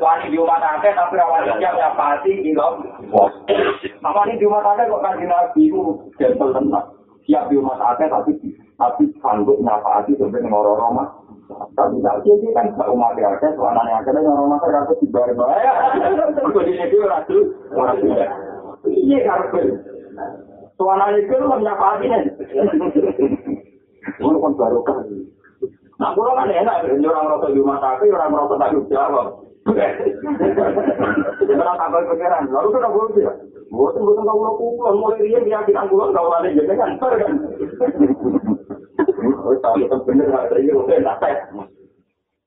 [0.00, 5.02] wani di rumah sakit, tapi awalnya yang pasti di Apa ini di rumah sakit kok
[5.04, 5.80] kan nabi itu
[6.16, 6.86] gentle tenang.
[7.28, 8.32] Siap di rumah sakit, tapi
[8.80, 11.08] tapi sanggup nyapa hati sampai ngorong rumah.
[11.48, 15.08] Tapi tak jadi kan gak umat ya, kan suanan yang ada orang rumah saya di
[15.08, 15.72] bar bahaya.
[16.44, 18.30] Aku di sini ratu, orang tidak.
[18.84, 19.66] Iya karpet.
[20.76, 22.22] Suanan itu lo nyapa hati kan?
[24.20, 25.08] Mau kan baru kan.
[25.98, 29.26] Nah, kalau kan enak, orang rasa di rumah sakit, orang rasa tanggung jawab.
[31.48, 33.24] Orang tambah pikiran, lalu kita boleh sih.
[33.68, 36.96] Bukan bukan kau mau pulang, mulai dia keyakinan pulang kau ada jadi kan,
[39.48, 41.48] Wis tak tetep bener gak ada yo nek tak.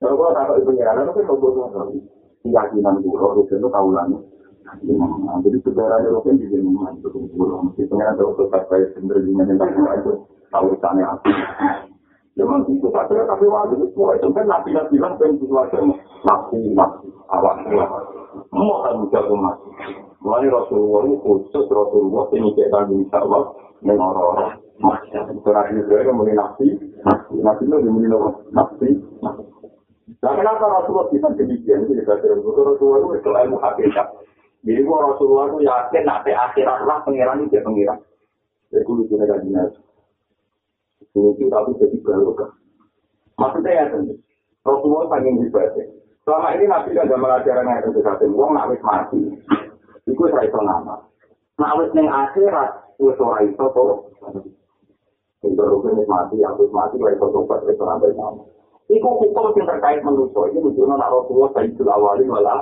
[0.01, 1.89] Kalau gua tak ibu ngira, itu kan kau ngomong.
[2.41, 4.17] Keyakinan gua itu itu kaulan.
[5.41, 7.55] Jadi saudara itu kan di sini itu guru.
[7.67, 10.13] Mesti pengen ada untuk sampai bener dengan yang tak itu
[10.47, 11.31] tahu sana aku.
[12.39, 15.91] Memang itu saja tapi waktu itu semua itu kan nabi nabi bilang kan sesuatu
[16.23, 18.77] nabi nabi awak semua.
[18.87, 19.57] Kan jago mas.
[20.21, 24.61] Mulai Rasulullah itu khusus Rasulullah ini cek tanggung jawab dengan orang-orang.
[30.11, 31.85] Itu kenapa Rasulullah kita demikian?
[31.85, 34.07] Itu juga Rasulullah itu ilmu hakikat.
[34.61, 37.97] Jadi Rasulullah itu yakin nanti akhirat lah pengiran itu pengiran.
[38.69, 39.81] Jadi kudu kita kaji nabi.
[41.11, 42.49] Kudu tapi jadi baru kan.
[43.41, 43.85] Maksudnya ya
[44.61, 45.87] Rasulullah pengen ibadah.
[46.21, 48.29] Selama ini Nabi tidak mengajarkan yang itu satu.
[48.29, 49.21] Wong nak wis mati.
[50.05, 51.01] Iku ora iso nama.
[51.57, 53.85] Nak wis ning akhirat wis ora iso to.
[55.41, 58.41] Itu wis mati, aku wis mati iso tobat wis ora nama.
[58.91, 60.51] Iku hukum yang terkait manusia.
[60.51, 62.59] Ini menunjukkan nak Rasulullah Sayyidul Awali malah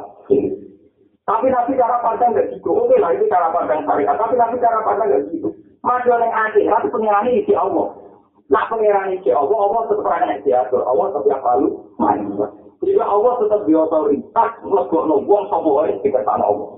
[1.25, 2.69] Tapi Nabi cara pandang gak gitu.
[2.73, 4.17] Oke lah itu cara pandang syariat.
[4.17, 5.49] Tapi Nabi cara pandang gak gitu.
[5.85, 7.87] Maju yang akhirat pengirani di Allah.
[8.49, 11.67] Nak pengirani di Allah, Allah tetap orang yang Allah tetap lalu
[12.01, 12.47] manusia.
[12.81, 16.69] Jika Allah tetap di otoritas, nubung semua orang di sana Allah.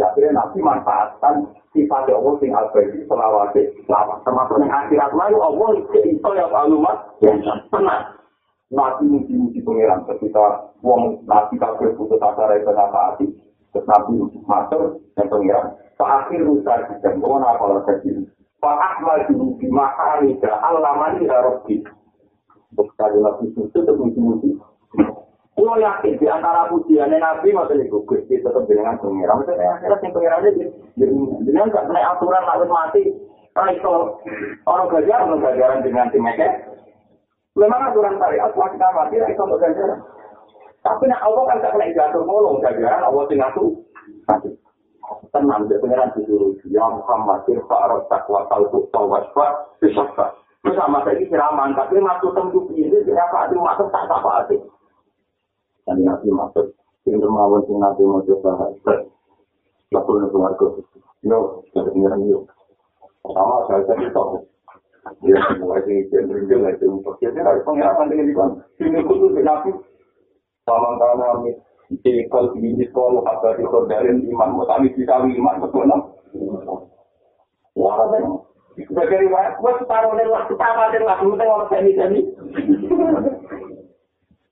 [0.00, 1.44] Ya, akhirnya Nabi manfaatkan
[1.76, 4.24] sifat Allah sing al-Badi selawati selamat.
[4.24, 7.36] Termasuk yang akhirat lalu Allah itu yang alumat yang
[7.68, 8.16] tenang.
[8.72, 13.28] Nabi muji-muji pengiran ketika wong Nabi kabeh putus asa ra iso hati.
[13.76, 15.76] Terus Nabi matur yang pengiran.
[16.00, 18.24] Pak akhir rusak dan wong apa lagi.
[18.56, 21.76] Pak Ahmad di maharika Allah mani ya Rabbi.
[22.72, 24.56] Sekali lagi itu tetap muji-muji.
[25.60, 29.44] Kulo yakin di antara pujiannya Nabi masa niku Gusti tetap dengan pengiran.
[29.44, 30.64] Maksudnya akhirnya yang pengiran ini
[31.44, 33.02] dengan gak kena aturan lalu mati.
[33.52, 33.94] Karena itu
[34.64, 36.24] orang gajar orang gajaran dengan tim
[37.60, 40.00] Memang aturan syariat wajib mati itu untuk gajaran.
[40.80, 43.70] Tapi nak Allah kan tak kena jatuh ngolong gajaran Allah tinggal tuh.
[45.36, 46.56] Tenang, dia pengiran disuruh.
[46.72, 50.32] Ya Muhammad, irfa'arot takwa talku tawasfa, bisaffa.
[50.64, 54.79] Terus sama saya siraman, tapi masuk tentu ini, kenapa ada masuk tak apa-apa
[55.86, 58.72] dan nabi masuk sing kemawon sing nabi mau coba
[59.90, 60.66] lapor ke keluarga.
[61.20, 62.48] Yo dari pengiran yo
[63.28, 64.40] sama saya tadi tahu
[65.24, 68.50] ya mulai cenderung lah itu untuk jadi dari pengiran dengan di kan
[68.80, 69.70] ini kudu nabi
[70.64, 71.50] sama karena kami
[72.00, 76.00] di kal di sekolah apa di dari iman mau kami bisa iman betul nam
[77.76, 78.08] wah
[78.78, 81.26] sebagai riwayat, gue separuh dari waktu tamat dan waktu
[81.90, 82.22] itu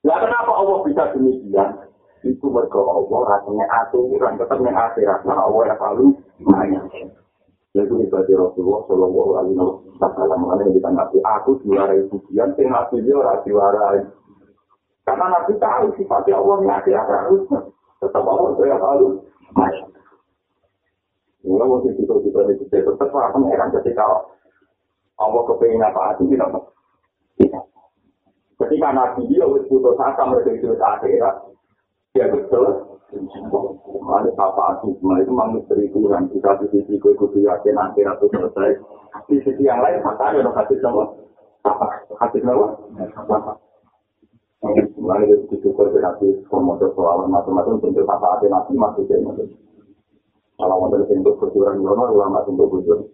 [0.05, 1.68] orang Nah kenapa Allah bisa demikian?
[2.22, 5.20] Itu mereka Allah rasanya aturan tetap yang akhirat.
[5.26, 6.07] Nah Allah yang selalu
[6.42, 6.84] banyak.
[7.76, 9.57] Jadi ibadah Rasulullah Shallallahu Alaihi
[10.01, 11.94] Wasallam yang kita nabi aku juara
[12.57, 13.86] sing nabi dia orang juara.
[15.05, 17.42] Karena nabi tahu sifatnya Allah yang akhirat harus
[18.03, 19.07] tetap Allah yang selalu
[19.55, 19.86] banyak.
[21.46, 22.12] Mula mungkin kita
[22.51, 24.05] itu tetap akan heran ketika
[25.18, 26.46] Allah kepengen apa itu kita
[27.38, 27.64] tidak.
[28.69, 31.41] Ketika Nabi dia wis putus asa mereka itu akhirat,
[32.12, 33.01] dia betul.
[34.05, 36.29] Ada apa aku cuma itu memang misteri Tuhan.
[36.29, 38.77] Kita di sisi gue kudu yakin akhirat itu selesai.
[39.25, 41.09] Di sisi yang lain kata ada dong hadis sama
[41.64, 43.57] apa hadis apa?
[45.01, 49.57] Mulai dari situ kau berarti komodo soal macam-macam tentu apa ada nabi maksudnya maksudnya.
[50.61, 53.09] Kalau mau dari bentuk kejuran Yono, ulama bentuk kejuran.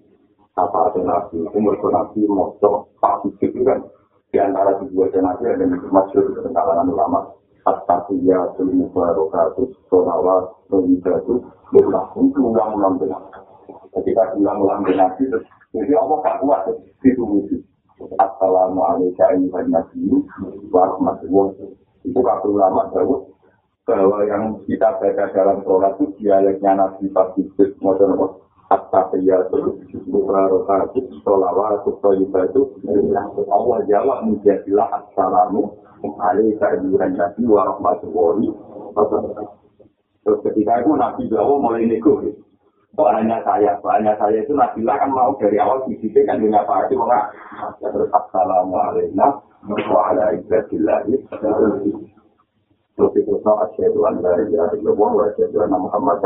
[0.58, 3.86] Apa ada nabi, umur nabi, motor, pasti itu kan.
[4.34, 7.22] Di antara dua jenazah ada masyur di kalangan ulama.
[7.64, 11.40] At-Taqiyya, Sulimu Barokatus, Sonawat, Nujatu,
[11.72, 13.24] Berlaku, ulang-ulang dengan
[13.94, 15.38] ketika ulang-ulang dengan itu
[15.72, 16.66] jadi Allah tak kuat
[17.06, 17.62] itu wujud
[18.18, 20.18] Assalamualaikum warahmatullahi
[20.68, 21.70] wabarakatuh.
[22.04, 23.32] Itu kata ulama jauh
[23.86, 27.46] bahwa yang kita baca dalam sholat itu dialeknya Nabi Pasti
[27.80, 28.18] Modern
[28.74, 32.82] At-Tahiyatul Mubarakatuh Sholawatu Thayyibatu
[33.46, 34.26] Allah jawab
[34.90, 38.50] Assalamu Alaika Iburan Nabi wa Rahmatullahi
[40.24, 42.18] Terus ketika itu Nabi Jawa mulai nego
[42.94, 46.22] Kok hanya saya, kok hanya saya itu Nabi lah kan mau dari awal di sini
[46.22, 47.26] kan dunia Pak Haji Wah,
[47.82, 49.18] terus Assalamualaikum
[49.66, 52.06] warahmatullahi wabarakatuh.
[52.94, 53.34] Terus itu
[55.74, 56.22] Muhammad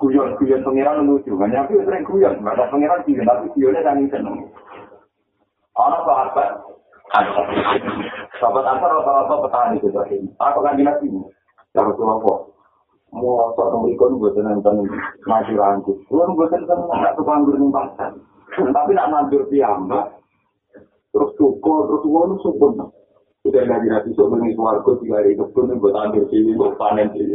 [0.00, 1.36] Guyon-guyon pengiran lucu.
[1.36, 2.40] Nabi sering guyon.
[2.40, 4.48] Maka pengiran guyon, tapi guyonnya sangat seneng.
[5.78, 6.48] Anak sahabat,
[8.38, 9.98] Sahabat Ansar rata-rata petani gitu.
[10.38, 11.22] Aku kan dinas ini.
[11.74, 12.46] Ya Rasulullah.
[13.10, 14.86] Mau sok nomorikon gue nonton
[15.26, 15.98] maju rangkut.
[16.06, 18.14] Gue gue kan nggak tukang gue pasar.
[18.54, 20.14] Tapi nak mandur piyambak.
[21.10, 22.86] Terus cukup terus uang sempurna.
[23.40, 27.32] Udah ngaji nabi sok bengi suarga tiga hari kebun buat ambil sini buat panen sini.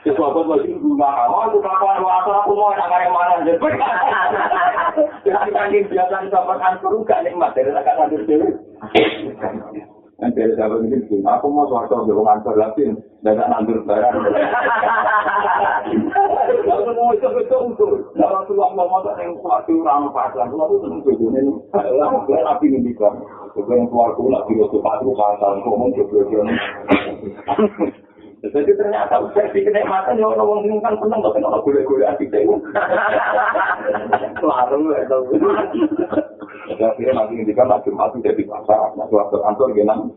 [0.00, 3.52] Sesuatu lagi rumah kamu, tuh kapan waktu aku mau nak kayak mana aja.
[5.28, 8.48] Jadi kan biasa dapat ansur gak nikmat dari nak ngambil sini.
[10.22, 12.94] Kan dari sahabat ini, aku mau suarga belum ansur lagi,
[13.26, 14.14] dan tak nandur barang.
[16.62, 18.06] Lalu mau itu betul betul.
[18.14, 21.42] Kalau tuh mau mau yang suatu ramah pasang, lalu tuh betul ini.
[21.74, 23.18] Lalu gue nabi ini kan.
[23.50, 26.46] Gue yang keluar gue lagi waktu patu pasang, ngomong ke beliau
[28.42, 32.58] Jadi ternyata udah di kenikmatan ya orang orang kan seneng tapi orang gule-gule hati saya.
[34.42, 35.22] Larang ya tau.
[36.66, 40.10] Jadi akhirnya nanti ngendikan nak Jumat jadi pasar, nak waktu kantor genang.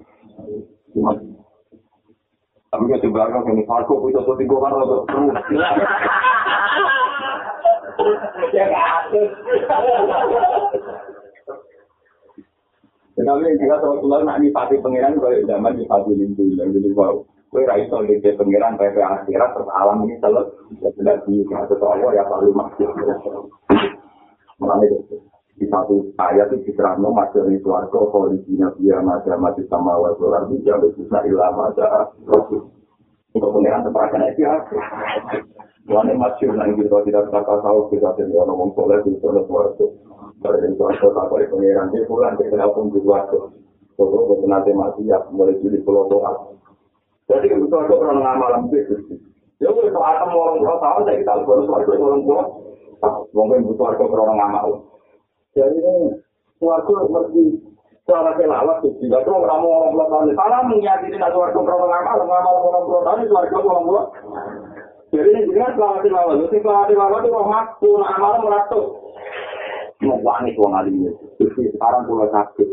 [2.73, 5.37] Tapi kalau sebenarnya ini Farko bisa tuh tiga kan untuk terus.
[8.57, 9.29] Ya kasus.
[13.15, 17.21] Tapi jika Rasulullah nak nyipati pangeran kalau zaman nyipati lindung dan jadi wow.
[17.55, 20.91] Kue raiso di pangeran PP akhirat terus alam ini selesai.
[20.91, 22.91] Sudah di satu Allah ya paling maksud.
[24.59, 24.99] Mulanya
[25.55, 29.95] di satu ayat itu diterangkan masuk di suarga kalau di sini dia masih mati sama
[30.03, 32.67] wasolar itu jangan bisa ilah masa rasul.
[33.31, 34.53] Untuk pangeran sepakat itu ya.
[35.87, 39.87] Mulanya masih nanti kita tidak kata tahu kita tidak ngomong soleh di suarga.
[40.43, 43.47] Dari suatu tak boleh pengiran di bulan kita pun di suatu.
[43.95, 46.11] Kalau kita nanti mati ya mulai jadi pulau
[47.25, 49.17] Jadi itu orang ngamal lebih gitu.
[49.57, 52.41] Ya udah kalau akan orang tua tahu saya kita harus suatu orang tua.
[53.33, 54.67] Mungkin butuh suatu orang ngamal.
[55.57, 56.21] Jadi ini
[56.61, 57.43] suatu mesti
[58.05, 59.09] cara kelawat itu.
[59.09, 60.21] Jadi orang mau orang tua tahu.
[60.37, 64.01] Salah menyakiti nak suatu orang ngamal, ngamal orang tua tahu suatu orang tua.
[65.15, 66.35] Jadi ini jelas kelawat kelawat.
[66.45, 68.85] Jadi kelawat kelawat itu rahmat pun amal meratus.
[70.03, 71.45] Mewani wong alim itu.
[71.73, 72.69] Sekarang pulau sakit.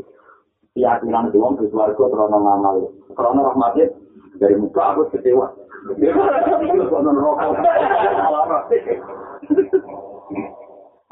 [0.76, 2.76] Keyakinan itu wong bersuarga krono ngamal.
[3.14, 4.01] Krono rahmatnya
[4.40, 5.46] dari muka aku kecewa.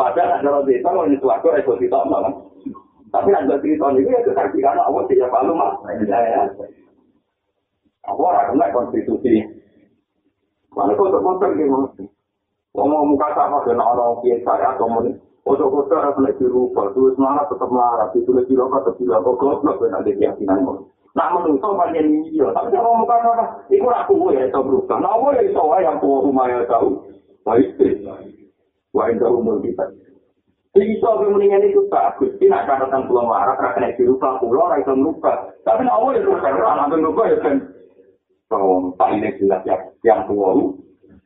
[0.00, 2.32] Padahal ada orang desa mau nyusuarga itu tidak malah.
[3.10, 5.76] Tapi ada cerita ini ya kesaksian Allah tidak malu mah.
[8.08, 9.44] Aku orang kena konstitusi.
[10.72, 12.06] Mana kau terkotor gitu.
[12.70, 15.18] Ngomong muka sama dengan orang biasa ya, komunis.
[15.42, 19.64] Ojo kota harus naik dirubah, terus semangat tetap marah, itu lagi rokok tetap bilang kok
[19.80, 20.78] ben nanti keyakinan kok.
[21.10, 25.02] Nak menungso panjang iya, tapi kalau muka apa, itu aku ya itu berubah.
[25.02, 27.02] Nah, aku ya itu yang tua rumah ya tahu.
[27.42, 27.98] Baik sih,
[28.94, 29.90] wah itu umur kita.
[30.70, 34.94] Jadi so mendingan itu bagus, tidak catatan pulau marah, karena kena dirubah pulau, orang itu
[34.94, 35.50] merubah.
[35.66, 37.56] Tapi nak aku ya berubah, orang itu merubah ya kan.
[38.46, 39.62] Kalau tak ini jelas
[40.06, 40.50] yang tua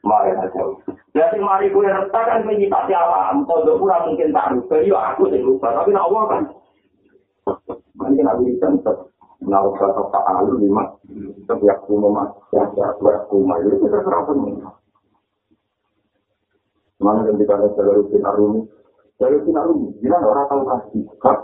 [0.00, 0.64] mari aja.
[1.12, 5.70] Jadi mari gue retakan menyipati alam, kalau kurang mungkin tak rubah, ya aku sih rubah,
[5.76, 6.42] tapi nak awal kan.
[8.00, 9.13] Ini aku bisa tetap
[9.44, 10.88] menaruh kata tak alu lima,
[11.44, 12.96] setiap rumah mas, setiap
[13.28, 14.40] rumah itu kita terapkan.
[17.02, 18.60] Mana kan kita ada jalur rutin arumi,
[19.20, 21.38] jalur rutin arumi, gimana orang tahu kasih, kak.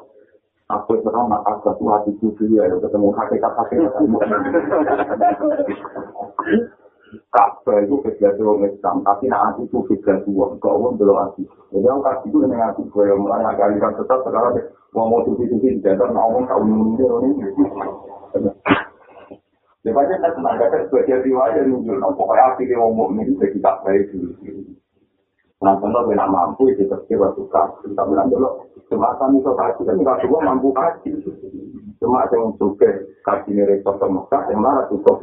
[0.70, 3.90] Aku nak agak tua di tujuh ya, ketemu hakikat hakikat.
[7.10, 11.42] Kabeh itu kegiatan orang Islam, tapi nanti itu kegiatan uang, kau uang belum hati.
[11.74, 15.22] Jadi orang kasih itu dengan hati, gue yang mulai agak aliran tetap, sekarang mau mau
[15.22, 17.46] tujuh-tujuh, jadi mau ngomong kau mundur ini.
[19.80, 23.80] Ya banyak kan tenaga kan sebagai riwayat muncul, pokoknya hati dia ngomong ini bisa kita
[23.80, 24.36] baik dulu.
[25.60, 28.48] Nah, contoh gue mampu, itu waktu kasih, kita bilang dulu,
[28.88, 31.12] semacam itu kasih, kan nggak semua mampu kasih.
[32.00, 32.88] Cuma yang suka
[33.28, 35.20] kasih ini rekor ke Mekah, yang marah cukup.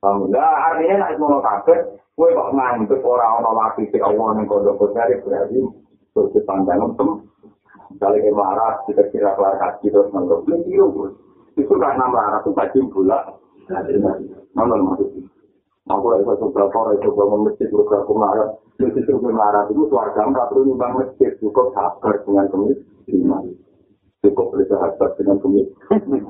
[0.00, 1.78] Alhamdulillah, artinya semua kafir,
[2.16, 5.60] gue kok nganggep orang-orang laki si Allah yang kodok kodok berarti
[6.12, 7.24] terus dipandang untuk
[7.92, 11.04] misalnya marah, kita kira kelar kaji terus menurut gue itu
[11.60, 13.36] itu karena marah itu kaji bulan
[14.52, 15.24] mana maksudnya
[15.90, 18.48] aku lagi satu berapa orang itu gue masjid gue berapa marah
[18.78, 23.44] jadi itu marah itu keluarga nggak perlu nyumbang masjid cukup sabar dengan kemiskinan
[24.22, 26.22] cukup bersahabat dengan kemiskinan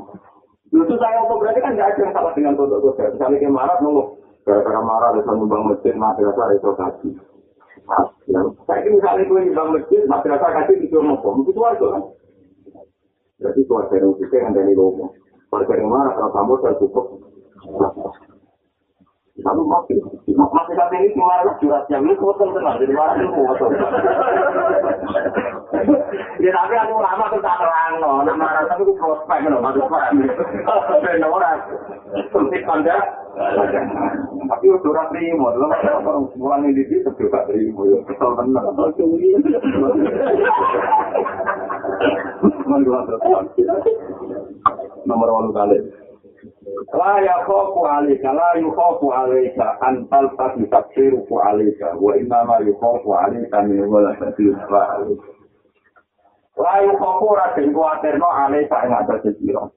[0.72, 3.12] Itu saya apa berarti kan nggak ada yang salah dengan kodok kodok.
[3.12, 4.16] Misalnya kayak marah nunggu,
[4.49, 7.14] gara-gara marah bisa nyumbang masjid, madrasah itu kasih.
[8.66, 12.03] Saya ini misalnya gue nyumbang masjid, madrasah kasih itu ngomong, itu warga kan.
[13.43, 15.11] Berarti keluarga yang kita yang dari ngomong.
[15.51, 17.07] Keluarga yang marah kalau kamu saya cukup.
[19.43, 19.97] Lalu masih,
[20.39, 23.70] masih kata ini marah curhatnya, ini kotor tenang, jadi marah itu kotor.
[26.42, 29.88] Ya tapi aku lama tuh tak terang no, nak marah tapi aku prospek no, masuk
[29.88, 30.20] paham.
[31.00, 31.56] Ben ora.
[32.28, 32.96] Sempit panda.
[34.52, 38.68] Tapi udah ora trimo, lho orang mulane di situ juga trimo yo kesel tenan.
[45.08, 45.78] Nomor walu kali.
[46.92, 53.14] La ya khofu alika, la alika, antal tak yusabsiru ku alika, wa imama yu khofu
[53.14, 55.00] alika min wala sabiru wa
[56.57, 56.62] alika.
[56.62, 59.72] La yu khofu rasin kuatirno alika ing atas sesiro.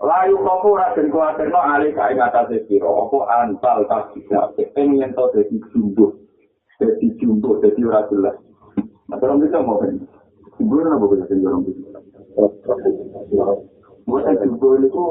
[0.00, 5.30] La yu khofu rasin kuatirno alika ing atas sesiro, apa antal tak yusabsiru, pengen to
[5.34, 6.12] dadi jumbo,
[6.80, 8.36] dadi jumbo, dadi ora jelas.
[9.08, 9.96] Nah, kalau bisa mau kan,
[10.58, 11.98] jumbo apa bahasa orang bisa?
[14.08, 15.04] Bukan jumbo itu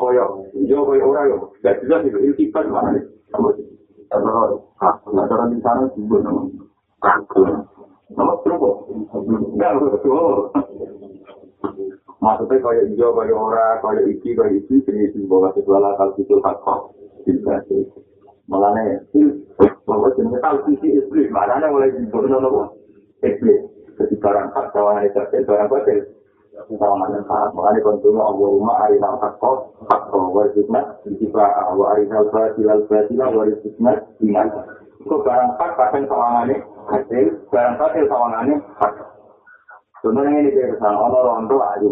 [0.00, 3.04] koyo yo koyo ora yo gak jelas itu itu sifat mana nih
[4.08, 6.48] kalau nah cara di sana juga nama
[12.20, 16.58] maksudnya koyo yo koyo ora koyo iki koyo iki jenis bahwa segala hal itu hak
[17.24, 17.84] bisa sih.
[18.50, 19.00] Malah nih
[19.86, 22.62] bahwa jenis hal sisi iblis mana nih mulai dibunuh nopo?
[23.22, 26.00] Iblis jadi barang hak kawan itu barang batil
[26.60, 33.96] Sawangan saat mengenai konsumen Allahumma arinal hakko hakko warisukna Jika wa arinal batilal batila warisukna
[34.20, 34.48] Dengan
[35.00, 38.92] Itu barang hak kadang sawangannya hasil Barang batil sawangannya hak
[40.02, 41.90] Contohnya ini dia kesana Ono rondo ayu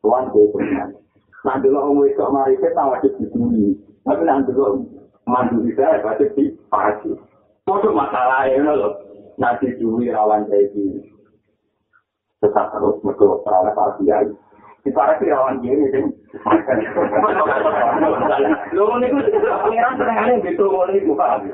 [0.00, 0.98] Tuan dia sebenarnya
[1.40, 3.74] Nanti lo umum itu mari kita wajib dibuli
[4.04, 4.86] Tapi nanti lo
[5.26, 7.12] mandu bisa wajib dipasi
[7.66, 8.94] Itu masalahnya loh
[9.40, 11.10] Nanti dulu rawan kayak gini
[12.40, 14.28] tetap terus mereka para para kiai
[14.80, 16.08] di para kirawan kiai ini
[18.72, 21.44] lo ini tuh pangeran senengannya gitu lo ini buka.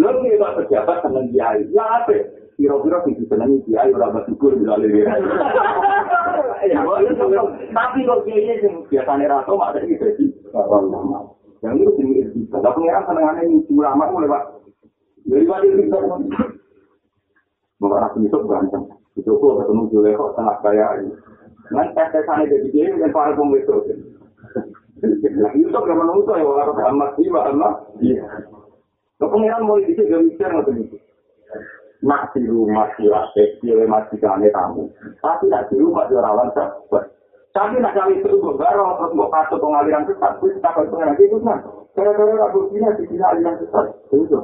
[0.00, 1.68] Lo ini pak pejabat seneng kiai.
[1.76, 2.16] Ya apa?
[2.56, 5.04] Kira-kira bisa senengi kiai orang bersyukur bila lebih
[7.70, 10.32] tapi kok kiai ini biasanya ratu ada di sini
[11.58, 14.42] yang itu jenis itu tapi pangeran senengannya ini ulama mulai pak
[15.28, 15.98] dari pak itu
[17.78, 18.90] Mengarah besok ganteng.
[18.90, 21.12] Itu kok ketemu Juleko tengah kaya ini.
[21.68, 23.84] Nanti tes tesane jadi dia dan para pembetul.
[24.98, 27.74] Nah, itu kan menunggu ya orang amat sih, amat.
[28.02, 28.24] Iya.
[29.18, 30.96] Kepengiran mulai bisa gak mikir nggak begitu.
[32.06, 34.86] Nak di rumah sila kecil masih kane kamu.
[35.18, 37.10] Tapi nak di rumah dia rawan sahabat.
[37.50, 40.38] Tapi nak kali itu gue baru terus mau kasih pengaliran sesat.
[40.38, 41.42] Terus tak kalau pengen itu.
[41.98, 43.86] Gara-gara aku punya di sini aliran sesat.
[44.14, 44.38] Itu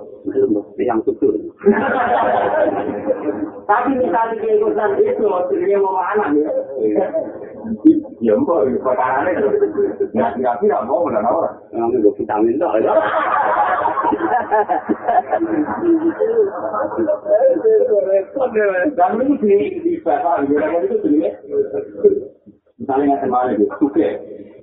[0.82, 1.38] yang betul.
[3.64, 5.24] Tapi misalnya dia ikutan itu,
[5.64, 6.52] dia mau mana ya?
[8.20, 9.48] Ya mbak, perkara itu.
[10.12, 11.56] Nggak kira-kira mau dan orang.
[11.72, 12.68] Yang itu vitamin tuh.
[18.92, 21.32] Dan ini di di bapak, itu sendiri.
[22.76, 24.08] Misalnya nggak kemarin gitu, oke.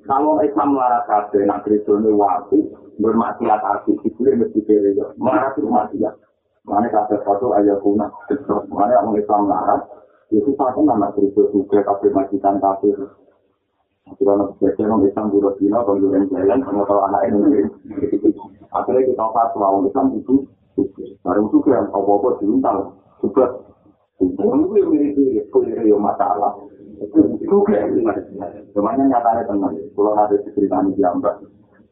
[0.05, 2.57] Kalau Islam larat kabeh, nak Kristen waktu
[3.01, 4.97] bermaksiat hati, itu dia mesti pilih.
[5.17, 6.13] Marah itu maksiat.
[6.61, 8.07] Mana kabeh satu ayat kuna.
[8.69, 9.81] Mana orang Islam larat,
[10.29, 12.93] itu satu nama Kristen juga kabeh majikan kabeh.
[14.11, 17.63] Karena biasanya orang Islam buruh dina, pembunuhan jalan, sama kalau anak ini.
[18.71, 20.35] Akhirnya kita fatwa, orang Islam itu
[21.21, 22.95] Baru itu yang apa-apa diuntal.
[23.19, 23.45] Juga.
[24.17, 26.57] Itu yang mirip-mirip, itu masalah.
[27.45, 27.77] Juga.
[28.73, 29.75] Cuman nyatanya teman.
[29.93, 31.43] Kalau ada cerita di jambak.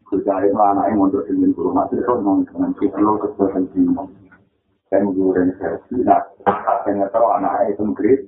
[0.10, 3.70] Kerja itu anaknya mondok dengan guru masih dengan kita lo kesempatan
[4.90, 6.02] Dan guru dan versi.
[6.02, 8.22] Nah, akhirnya tahu anaknya itu nggerit.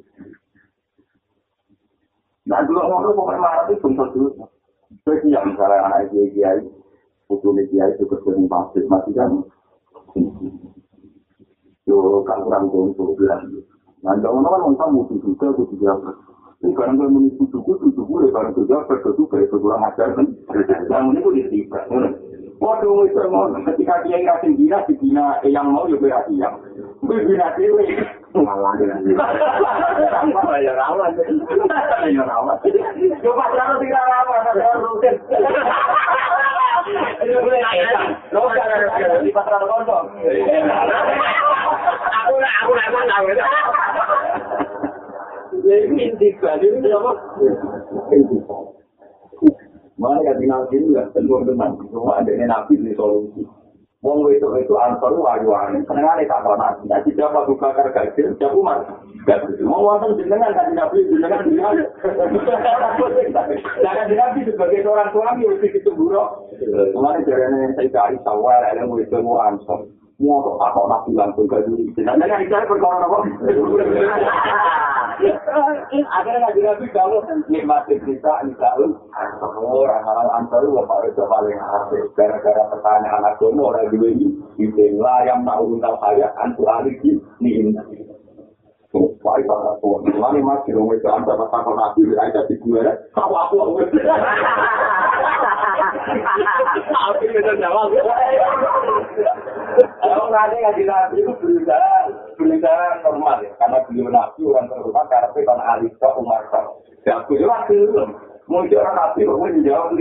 [2.46, 4.30] Nah, dulu ngomong pokoknya marah itu bentuk dulu.
[5.02, 6.62] Jadi yang misalnya anak kiai kiai,
[7.26, 9.32] putu kiai itu kerja pasir masih kan.
[11.90, 13.50] Yo kan kurang gontok bilang.
[14.02, 16.14] Nah, jangan kan orang mutu juga, kudu jawab.
[16.62, 20.30] Ini barang kalau menipu suku, suku ya barang juga berkesuka itu kurang ajar kan.
[20.90, 21.80] Yang ini pun ditiba.
[22.62, 26.62] Waduh, itu mau ketika dia nggak tinggi, si Bina yang mau juga berarti yang.
[27.02, 27.90] Gue Bina dewe.
[28.38, 28.96] Malah ya.
[29.02, 31.12] Ya rawan.
[32.06, 32.58] Ya rawan.
[33.26, 35.16] Coba jangan tidak rawan, ada rutin.
[38.30, 40.06] Lo kan di pasar kondom.
[42.14, 43.50] Aku nak, aku nak, aku nak.
[45.66, 47.12] Jadi inti balik itu apa?
[50.02, 53.46] Mana kan nabi itu ya tentu tenang, cuma ada nabi ini solusi.
[54.02, 56.90] Wong itu itu wayu ane, seneng ane tak tahu nabi.
[56.90, 58.82] Nanti siapa buka kargajir, siapa mas?
[59.62, 61.86] Mau wonten jenengan kan nabi jenengan jenengan.
[63.86, 66.50] Jangan nabi sebagai seorang suami harus itu buruk.
[66.98, 69.86] Kemarin jarane saya cari sawal, ada itu mau ansor.
[70.22, 71.90] Mau kok apa nabi langsung gaji.
[71.98, 73.20] Jangan saya perkara apa?
[75.92, 77.18] Akhirnya nabi nabi kamu
[77.50, 79.02] nikmati kita misalnya
[79.58, 84.30] orang orang antar lu pak itu paling asik gara-gara pertanyaan agama orang dua ini
[84.62, 87.74] itu yang tahu tentang saya antu aliki nih
[88.92, 90.04] Wah, itu ada tuan.
[90.20, 92.84] Mas, itu anda pas takut nabi, aja di gue,
[93.16, 93.88] tahu aku aku.
[96.92, 97.88] Tapi itu jawab.
[99.80, 103.52] Kalau nanti ngaji nabi itu berusaha, berusaha normal ya.
[103.60, 106.66] Karena beliau nabi orang terutama karena itu kan Alisa Umar Khan.
[107.08, 107.66] Ya aku juga
[108.50, 109.96] Mau orang nabi, kok gue dijawab.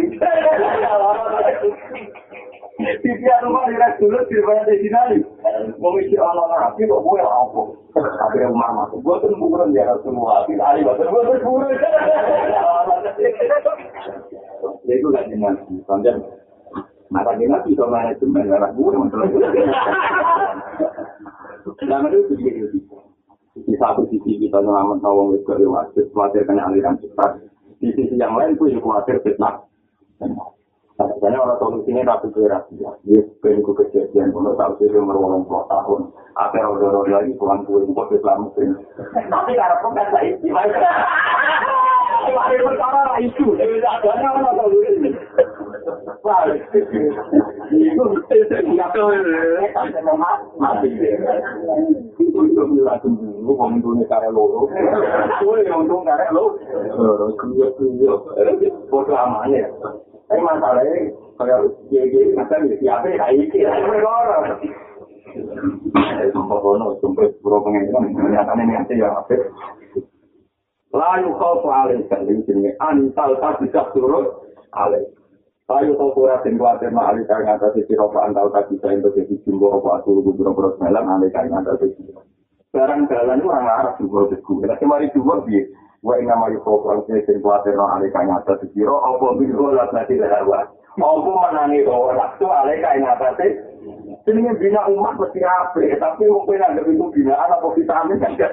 [2.80, 5.18] Pikiran rumah di dulu di rumah di sini.
[5.78, 7.60] Mau isi orang nabi kok gue apa?
[8.26, 9.04] Akhirnya Umar masuk.
[9.04, 10.48] Gue tuh bukan dia semua.
[10.48, 11.04] Tidak ada bahasa.
[11.06, 11.68] Gue tuh bukan.
[14.88, 15.54] Ya itu gak dengan
[15.86, 16.39] konten.
[17.10, 18.54] Mata dia nabi sama manajemen.
[18.54, 19.26] Arah gue masalah.
[21.82, 22.78] Selama itu begitu.
[23.58, 27.42] Di satu sisi kita nyelamat nawang wis dari wasit, khawatir kena aliran cepat.
[27.82, 29.66] Di sisi yang lain pun khawatir fitnah.
[31.00, 35.16] Karena orang tahu sini tapi kira ya, dia pengen ku kejadian pun tahu sih umur
[35.16, 36.12] orang tua tahun.
[36.36, 38.68] Apa orang orang lagi pulang itu kok Islam mungkin.
[39.16, 40.62] Tapi karena pun kan saya istimewa.
[61.40, 64.60] Orang kalau gigi, macam ni, siapa yang kayak ini, saya berkorban.
[66.36, 69.40] Sumpah kono, sumpah bro pengen menyatakan ini nanti ya, apa?
[70.90, 74.26] Layu kau paling sering sini, antal tak bisa turun,
[74.74, 75.06] alih.
[75.70, 79.38] Layu kau kurang tinggal tema alih kaya ngata sisi ropa antal tak bisa untuk jadi
[79.46, 82.10] jumbo ropa asur gubernur bro semelang alih kaya ngata sisi.
[82.74, 84.62] Barang jalan itu orang Arab juga begitu.
[84.66, 85.66] Tapi mari juga biar
[86.00, 90.16] wa inna ma yukhawfu an sing kuwatir no alika nyata dikira apa biru lan nanti
[90.16, 90.64] lawa
[90.96, 93.28] apa menani bahwa waktu alika nyata
[94.24, 98.52] jenenge bina umat mesti apik tapi mungkin ada itu binaan apa vitamin kan gak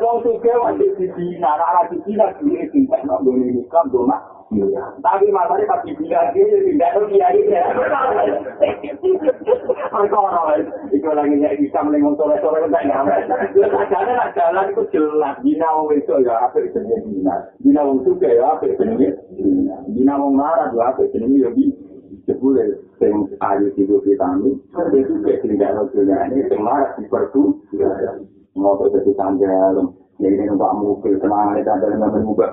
[0.00, 4.39] Wong suke wajib dibina, arah dibina duit tingkat nak boleh nikah dona.
[4.50, 7.54] Tapi masalahnya pas dibina dia tidak tahu dia ini.
[9.94, 10.58] Perkara
[10.90, 13.30] itu lagi nya bisa melengong sore sore enggak nyampe.
[13.94, 15.38] Jalan lah jalan itu jelas.
[15.46, 17.34] Bina wong itu ya apa jenenge bina.
[17.62, 19.76] Bina wong suke ya apa jenenge bina.
[19.86, 21.78] Bina wong marah ya apa jenenge ya bina.
[22.26, 24.58] Sepuluh sing ayu tiga vitamin.
[24.90, 27.54] Itu kayak tinggal dunia ini sing marah di pertu.
[28.50, 32.50] ngopo dadi tanggal ini numpak mobil tenang ini tanggal nggak berubah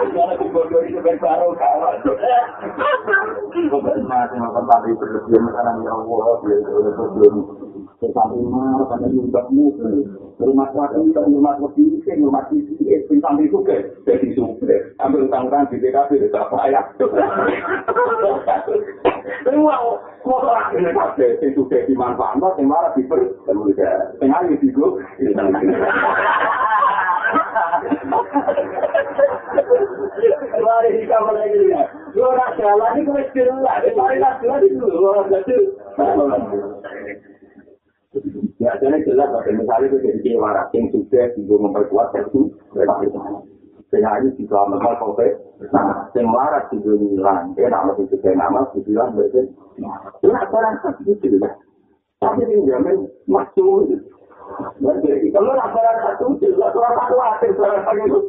[0.00, 1.90] Allah
[8.00, 10.08] sampai marah karena numpak mobil
[10.40, 13.76] rumah kuat itu rumah kuat ini rumah ini sampai itu ke
[14.08, 16.84] jadi supir ambil utang-utang di DKP tidak payah
[19.44, 19.76] semua
[20.24, 23.20] motor akhirnya kabeh sing sudah dimanfaatkan sing malah diper
[24.16, 24.96] sing ayu digo
[30.60, 31.72] Mari kita mulai ini.
[32.18, 33.80] Lo nak jalan ini kau jelas.
[33.94, 34.86] Mari nak jalan itu.
[34.86, 35.58] Lo jadi.
[38.58, 39.30] Ya, jadi jelas.
[39.46, 42.50] Misalnya itu jadi waras yang sudah juga memperkuat itu.
[43.90, 45.26] sing ayu di dalam nama kowe
[45.74, 49.50] nah sing waras di dunia dia nama itu kayak nama di bilang berarti
[50.22, 51.50] itu barang satu itu ya
[52.22, 53.90] tapi ini jamin masuk
[54.78, 58.20] berarti kalau nak satu itu lah orang satu akhir barang satu itu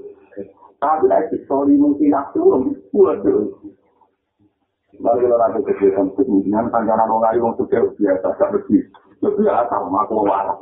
[0.82, 3.54] tapi lagi story mungkin aku buat dulu
[5.02, 8.54] Mari kita lakukan kegiatan kemudian panjangan orang ayu untuk biasa tak
[9.22, 9.46] bersih.
[9.46, 10.58] Lebih atau makhluk waras.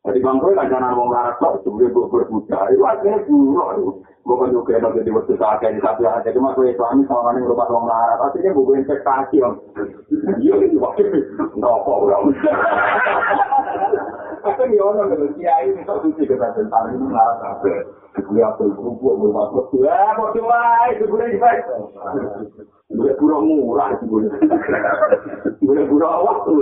[0.00, 4.00] Jadi bangku kan jangan mau marah kok, sebenarnya gue berbuka, itu akhirnya buruk.
[4.24, 7.44] Gue kan juga enak jadi waktu saat ini, tapi aja cuma gue suami sama orang
[7.44, 9.60] yang lupa mau marah, akhirnya gue investasi om.
[10.40, 11.20] Iya itu waktu itu,
[11.60, 12.32] nopo bro.
[14.40, 17.84] Tapi ya orang kalau kiai ini kok suci kita tentang ini marah sampai.
[18.24, 20.60] Gue aku kerupuk, gue masuk, ya kok cuma
[20.96, 21.68] itu gue invest.
[22.88, 24.32] Gue kurang murah, gue.
[25.60, 26.52] Gue kurang waktu,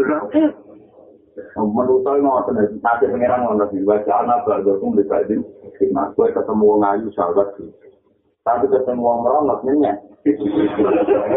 [1.54, 5.38] menurut saya mau ada nanti pengiran mau nanti baca anak baru pun dibagi
[5.94, 7.54] nah gue ketemu wong ayu sahabat.
[8.42, 9.96] Tapi ketemu wong merongot nyenyak.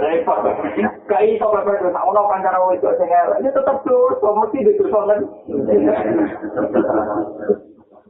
[0.01, 0.39] Repot.
[1.05, 4.99] Kayak itu apa itu tak mau kan cara itu saya ini tetap dosa mesti dosa
[5.05, 5.19] kan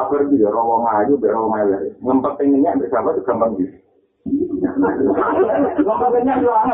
[0.00, 1.92] Sabar dia rawa ngayu berawa ngayu.
[2.00, 3.76] Ngempet pengennya bersabar itu gampang gitu.
[5.76, 6.64] Ngempetnya itu loh.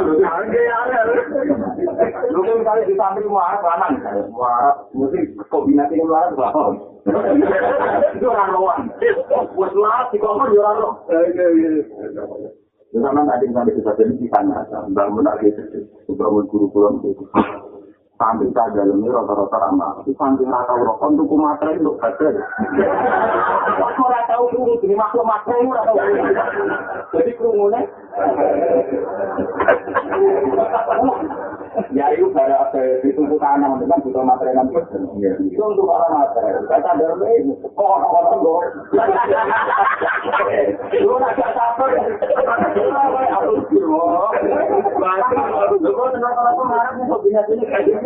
[2.30, 3.98] Lu kan misalnya di santri marah kanan,
[4.30, 7.02] marah mesti kombinasi marah bahon.
[8.14, 8.94] Itu orang lawan.
[9.58, 10.94] Buat marah di kamar di orang lawan.
[12.94, 14.62] Zaman ada yang sampai bisa jadi di sana,
[14.94, 15.50] bangun lagi,
[16.06, 17.18] bangun guru-guru
[18.16, 18.24] itu.
[18.24, 20.00] Sampai tak dalamnya rata-rata ramah.
[20.00, 22.28] Itu sampai rata rokok untuk kumatera itu ada.
[23.76, 25.96] Aku ora tahu kerungu jadi makhluk materi ora tahu.
[27.12, 27.80] Jadi kerungunya.
[31.92, 32.72] Ya itu pada
[33.04, 34.80] ditunggu tanam itu kan butuh materi nanti.
[35.52, 36.64] Itu untuk para materi.
[36.72, 38.64] Kata dalamnya ini kok orang-orang gue.
[41.04, 41.90] Lu agak sabar.
[43.44, 44.08] Aku kira.
[45.84, 48.05] Lu kok kenapa-kenapa marah kok bisa ini kayak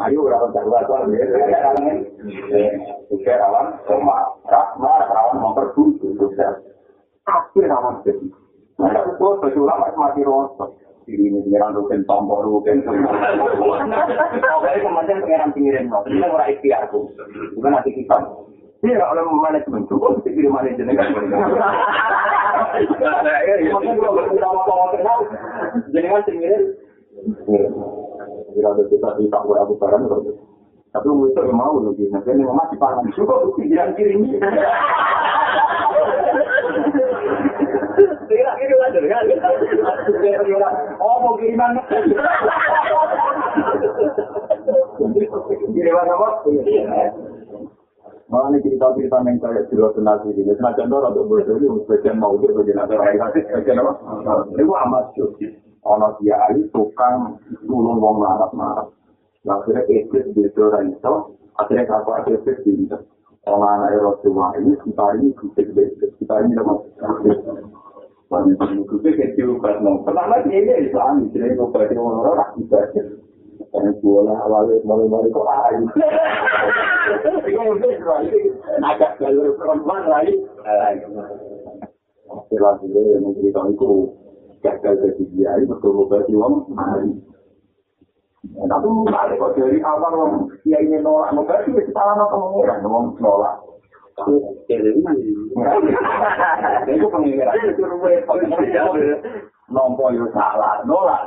[0.00, 1.28] Ayo rawan jadwal ya,
[1.60, 2.00] rawan
[3.12, 6.56] juga rawan sama rawan rawan memperburuk juga.
[7.28, 8.32] Tapi rawan jadi.
[8.80, 10.72] Nah, itu baju lama mati rosok.
[11.04, 12.80] Ini ini pengiran rugen tombol rugen.
[12.80, 16.00] Pokoknya kemudian pengiran pinggirin no.
[16.08, 17.12] Ini orang ikhtiarku.
[17.60, 18.16] Bukan nanti kita.
[18.80, 21.12] Iya, oleh manajemen cukup mesti kirim manajemen kan.
[22.88, 25.18] Makanya kalau kita mau kenal,
[25.92, 26.72] jenengan pinggirin.
[28.60, 30.04] Kira ada kita di tak aku barang
[30.92, 32.44] Tapi mau itu mau loh, nanti ini
[32.76, 33.00] parah.
[33.16, 34.36] Cukup pinggiran kiri ini.
[41.00, 41.72] Oh mau kiriman?
[45.72, 46.28] Kiriman apa?
[48.28, 50.52] Malah ini cerita-cerita yang kayak di luar senasi ini.
[50.52, 53.92] Senajan itu untuk bodoh ini, sebagian mau itu, sebagian ada orang yang sebagian apa?
[54.52, 55.40] Itu amat syuk.
[56.20, 58.88] Dia ini tukang nulung wong marah-marah.
[59.48, 61.14] Akhirnya iblis begitu orang itu,
[61.56, 62.96] akhirnya kakak iblis begitu.
[63.40, 66.76] Kalau anak Rasulullah ini, kita ini kritik iblis, kita ini lemah.
[68.28, 73.06] Banyak yang kritik kecil, karena kenapa ini Islam, jadi ngobrol orang-orang ibadah.
[73.70, 75.84] Karena bola awalnya mulai-mulai kok ayu.
[77.48, 77.96] Itu mungkin
[78.82, 80.36] agak jalur perempuan lain.
[82.50, 83.90] Setelah itu yang mencerita itu
[84.60, 86.54] gagal jadi dia itu betul-betul di uang.
[88.40, 93.60] Tapi balik kok dari awal orang dia ingin nolak nolak itu salah pengiran, ngomong nolak.
[96.88, 97.56] Itu pengiran
[99.70, 101.22] nompo yo salah nolak.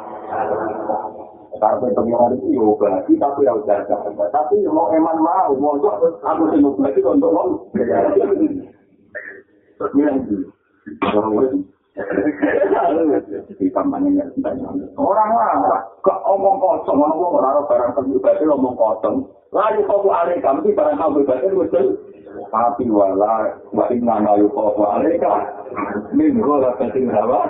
[1.53, 3.97] Karena pengiran itu yo berarti tapi yang jaga.
[4.34, 7.69] Tapi mau eman mau, mau aku sih mau untuk lo.
[9.73, 10.41] Terus bilang sih,
[14.98, 19.30] Orang lah, kok omong kosong, omong orang barang pribadi omong kosong.
[19.53, 21.88] Lalu kau alih kamu barang kamu pribadi betul.
[22.49, 25.45] Tapi wala, wali nama yuk kau alih kah?
[26.18, 27.45] Minggu lah penting berapa?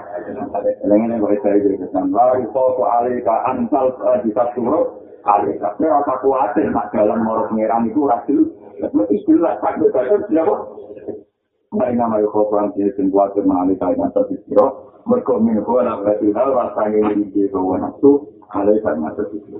[0.83, 2.11] Dengan yang boleh saya jelaskan.
[2.11, 3.95] Lalu kau alih kah antal
[4.27, 4.91] di satu.
[5.23, 5.71] Alih kah?
[5.79, 8.51] Saya rasa khawatir nak dalam morok ngeran itu rasul.
[8.83, 10.55] Lebih istilah betul siapa?
[11.73, 14.45] Orang sini sembuh kemana kau yang terus
[15.03, 18.29] mereka minggu lah berarti hal rasanya ini dia bawa nafsu.
[18.53, 18.61] Kah
[19.01, 19.57] masa itu.